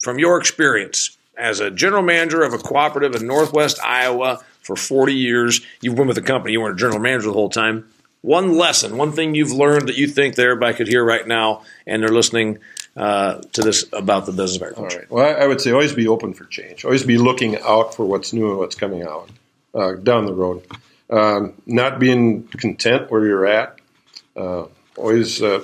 from 0.01 0.19
your 0.19 0.39
experience 0.39 1.17
as 1.37 1.61
a 1.61 1.71
general 1.71 2.03
manager 2.03 2.43
of 2.43 2.53
a 2.53 2.59
cooperative 2.59 3.15
in 3.21 3.27
Northwest 3.27 3.79
Iowa 3.81 4.43
for 4.63 4.75
40 4.75 5.15
years. 5.15 5.61
You've 5.81 5.95
been 5.95 6.09
with 6.09 6.17
the 6.17 6.23
company, 6.23 6.53
you 6.53 6.61
weren't 6.61 6.75
a 6.75 6.81
general 6.81 6.99
manager 6.99 7.29
the 7.29 7.35
whole 7.35 7.51
time. 7.51 7.89
One 8.23 8.57
lesson, 8.57 8.97
one 8.97 9.13
thing 9.13 9.37
you've 9.37 9.53
learned 9.53 9.89
that 9.89 9.97
you 9.97 10.09
think 10.09 10.35
that 10.35 10.43
everybody 10.43 10.75
could 10.75 10.89
hear 10.89 11.05
right 11.05 11.27
now 11.27 11.63
and 11.87 12.03
they're 12.03 12.09
listening 12.09 12.59
uh, 12.97 13.43
to 13.53 13.63
this 13.63 13.85
about 13.93 14.27
the 14.27 14.33
business 14.33 14.57
of 14.57 14.63
agriculture. 14.63 14.99
Right. 15.01 15.11
Well, 15.11 15.43
I 15.43 15.47
would 15.47 15.61
say 15.61 15.71
always 15.71 15.93
be 15.93 16.09
open 16.09 16.35
for 16.35 16.45
change. 16.47 16.85
Always 16.85 17.05
be 17.05 17.19
looking 17.19 17.57
out 17.61 17.95
for 17.95 18.05
what's 18.05 18.33
new 18.33 18.49
and 18.51 18.59
what's 18.59 18.75
coming 18.75 19.03
out 19.03 19.29
uh, 19.75 19.93
down 19.93 20.27
the 20.27 20.33
road 20.33 20.67
um, 21.11 21.55
not 21.67 21.99
being 21.99 22.45
content 22.49 23.11
where 23.11 23.25
you're 23.25 23.47
at, 23.47 23.79
uh, 24.37 24.67
always 24.97 25.43
uh, 25.43 25.63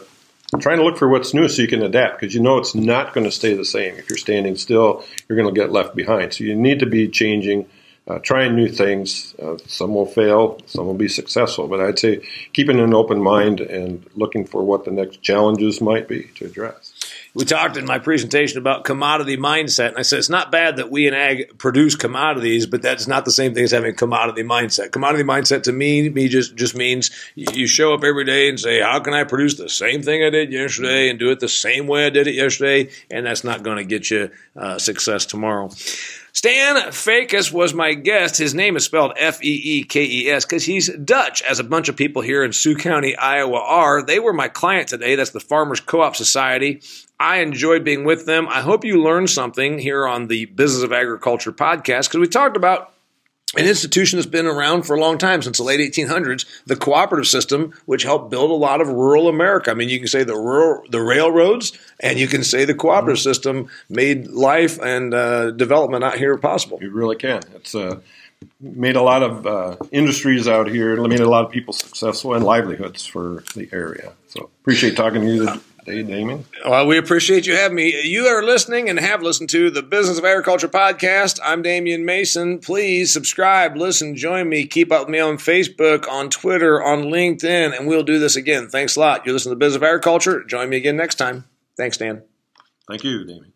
trying 0.61 0.79
to 0.79 0.85
look 0.85 0.99
for 0.99 1.09
what's 1.09 1.35
new 1.35 1.49
so 1.49 1.63
you 1.63 1.69
can 1.69 1.83
adapt 1.83 2.21
because 2.21 2.35
you 2.35 2.41
know 2.41 2.59
it's 2.59 2.75
not 2.75 3.15
going 3.15 3.25
to 3.25 3.31
stay 3.31 3.55
the 3.55 3.65
same. 3.65 3.97
If 3.97 4.09
you're 4.09 4.19
standing 4.19 4.57
still, 4.57 5.05
you're 5.29 5.37
going 5.37 5.53
to 5.53 5.59
get 5.59 5.73
left 5.73 5.97
behind. 5.97 6.35
So 6.35 6.45
you 6.45 6.55
need 6.55 6.81
to 6.81 6.87
be 6.87 7.09
changing, 7.09 7.67
uh, 8.07 8.19
trying 8.19 8.55
new 8.55 8.69
things. 8.69 9.35
Uh, 9.41 9.57
some 9.67 9.95
will 9.95 10.07
fail, 10.07 10.61
some 10.67 10.87
will 10.87 10.95
be 10.95 11.09
successful, 11.09 11.69
but 11.69 11.81
I'd 11.81 11.99
say 11.99 12.23
keeping 12.53 12.79
an 12.81 12.95
open 12.95 13.21
mind 13.21 13.61
and 13.61 14.07
looking 14.15 14.45
for 14.45 14.63
what 14.63 14.85
the 14.85 14.91
next 14.91 15.23
challenges 15.23 15.81
might 15.81 16.09
be 16.09 16.25
to 16.37 16.47
address 16.47 16.92
we 17.35 17.45
talked 17.45 17.77
in 17.77 17.87
my 17.87 17.99
presentation 17.99 18.59
about 18.59 18.85
commodity 18.85 19.37
mindset, 19.37 19.89
and 19.89 19.99
I 19.99 20.03
said 20.03 20.19
it's 20.19 20.29
not 20.29 20.53
bad 20.53 20.77
that 20.77 20.91
we 20.91 21.07
in 21.07 21.15
ag 21.15 21.59
produce 21.59 21.95
commodities, 21.95 22.67
but 22.67 22.83
that's 22.83 23.07
not 23.07 23.25
the 23.25 23.33
same 23.33 23.55
thing 23.55 23.65
as 23.65 23.71
having 23.71 23.93
a 23.93 23.95
commodity 23.95 24.43
mindset. 24.43 24.93
Commodity 24.93 25.25
mindset 25.25 25.63
to 25.65 25.73
me, 25.73 26.09
me 26.11 26.29
just 26.29 26.55
just 26.57 26.75
means 26.75 27.11
you 27.35 27.67
show 27.67 27.95
up 27.95 28.05
every 28.05 28.25
day 28.25 28.49
and 28.49 28.61
say, 28.61 28.81
"How 28.81 29.01
can 29.01 29.15
I 29.15 29.25
produce 29.25 29.55
the 29.55 29.69
same 29.69 30.03
thing 30.03 30.23
I 30.23 30.31
did 30.31 30.53
yesterday 30.53 31.09
and 31.09 31.19
do 31.19 31.31
it 31.31 31.41
the 31.41 31.49
same 31.49 31.87
way 31.87 32.07
I 32.07 32.11
did 32.11 32.27
it 32.27 32.35
yesterday?" 32.35 32.91
And 33.11 33.25
that's 33.25 33.45
not 33.45 33.63
going 33.63 33.79
to 33.79 33.85
get 33.85 34.11
you 34.11 34.31
uh, 34.57 34.79
success 34.79 35.25
tomorrow. 35.25 35.71
Stan 36.35 36.77
Feekes 36.93 37.53
was 37.53 37.75
my 37.75 37.93
guest. 37.93 38.39
His 38.39 38.55
name 38.55 38.75
is 38.77 38.85
spelled 38.85 39.13
F 39.19 39.45
E 39.45 39.81
E 39.81 39.85
K 39.85 40.03
E 40.05 40.31
S 40.31 40.47
because 40.47 40.65
he's 40.65 40.89
Dutch, 40.97 41.43
as 41.43 41.61
a 41.61 41.65
bunch 41.65 41.91
of 41.91 41.97
people 41.97 42.23
here 42.23 42.43
in 42.43 42.53
Sioux 42.53 42.75
County, 42.75 43.15
Iowa 43.15 43.59
are. 43.59 44.03
They 44.03 44.19
were 44.19 44.33
my 44.33 44.49
client 44.49 44.89
today. 44.89 45.15
That's 45.15 45.31
the 45.31 45.41
Farmers 45.41 45.81
Co 45.81 46.01
op 46.01 46.17
Society. 46.17 46.81
I 47.21 47.39
enjoyed 47.39 47.85
being 47.85 48.05
with 48.05 48.25
them. 48.25 48.49
I 48.49 48.63
hope 48.63 48.85
you 48.85 49.03
learned 49.03 49.29
something 49.29 49.79
here 49.79 50.07
on 50.07 50.29
the 50.29 50.47
Business 50.47 50.83
of 50.83 50.93
Agriculture 50.93 51.53
podcast 51.53 52.09
because 52.09 52.21
we 52.21 52.29
talked 52.29 52.57
about 52.57 52.93
an 53.57 53.67
institution 53.67 54.19
that's 54.19 54.27
been 54.27 54.47
around 54.47 54.83
for 54.85 54.97
a 54.97 55.01
long 55.01 55.19
time 55.19 55.43
since 55.43 55.59
the 55.59 55.65
late 55.65 55.81
1800s 55.81 56.47
the 56.67 56.77
cooperative 56.77 57.27
system 57.27 57.73
which 57.87 58.03
helped 58.03 58.31
build 58.31 58.51
a 58.51 58.55
lot 58.55 58.81
of 58.81 58.89
rural 58.89 59.29
america. 59.29 59.71
I 59.71 59.75
mean 59.75 59.89
you 59.89 59.99
can 59.99 60.09
say 60.09 60.25
the 60.25 60.37
rural 60.37 60.85
the 60.91 61.01
railroads 61.01 61.73
and 62.01 62.19
you 62.19 62.27
can 62.27 62.45
say 62.45 62.65
the 62.65 62.75
cooperative 62.75 63.19
mm-hmm. 63.19 63.31
system 63.31 63.69
made 63.89 64.29
life 64.29 64.81
and 64.81 65.15
uh, 65.15 65.51
development 65.51 66.05
out 66.05 66.19
here 66.19 66.37
possible. 66.37 66.79
You 66.81 66.91
really 66.91 67.17
can. 67.17 67.43
It's 67.55 67.75
uh, 67.75 68.01
made 68.61 68.97
a 68.97 69.03
lot 69.03 69.23
of 69.23 69.47
uh, 69.47 69.77
industries 69.91 70.49
out 70.49 70.69
here 70.69 71.01
made 71.07 71.21
a 71.21 71.29
lot 71.29 71.45
of 71.45 71.51
people 71.51 71.73
successful 71.73 72.35
and 72.35 72.45
livelihoods 72.45 73.07
for 73.07 73.45
the 73.55 73.69
area. 73.73 74.13
So 74.29 74.51
appreciate 74.63 74.97
talking 74.97 75.21
to 75.23 75.27
you 75.27 75.61
Hey, 75.85 76.05
Damon. 76.05 76.45
Well, 76.65 76.87
we 76.87 76.97
appreciate 76.97 77.45
you 77.45 77.57
having 77.57 77.75
me. 77.75 78.03
You 78.05 78.27
are 78.27 78.45
listening 78.45 78.89
and 78.89 79.01
have 79.01 79.21
listened 79.21 79.51
to 79.51 79.69
the 79.69 79.83
Business 79.83 80.17
of 80.17 80.25
Agriculture 80.25 80.69
podcast. 80.69 81.41
I'm 81.43 81.61
Damian 81.61 82.05
Mason. 82.05 82.61
Please 82.61 83.13
subscribe, 83.13 83.77
listen, 83.77 84.15
join 84.15 84.49
me. 84.49 84.65
Keep 84.65 84.93
up 84.93 85.03
with 85.03 85.09
me 85.09 85.19
on 85.19 85.39
Facebook, 85.39 86.09
on 86.09 86.31
Twitter, 86.31 86.81
on 86.81 87.05
LinkedIn, 87.05 87.77
and 87.77 87.89
we'll 87.89 88.05
do 88.05 88.21
this 88.21 88.37
again. 88.37 88.69
Thanks 88.69 88.95
a 88.95 89.01
lot. 89.01 89.27
You 89.27 89.33
listen 89.33 89.51
to 89.51 89.57
the 89.57 89.59
Business 89.59 89.79
of 89.79 89.83
Agriculture. 89.83 90.45
Join 90.45 90.69
me 90.69 90.77
again 90.77 90.97
next 90.97 91.17
time. 91.17 91.47
Thanks, 91.77 91.97
Dan. 91.97 92.23
Thank 92.87 93.03
you, 93.03 93.25
Damian. 93.25 93.52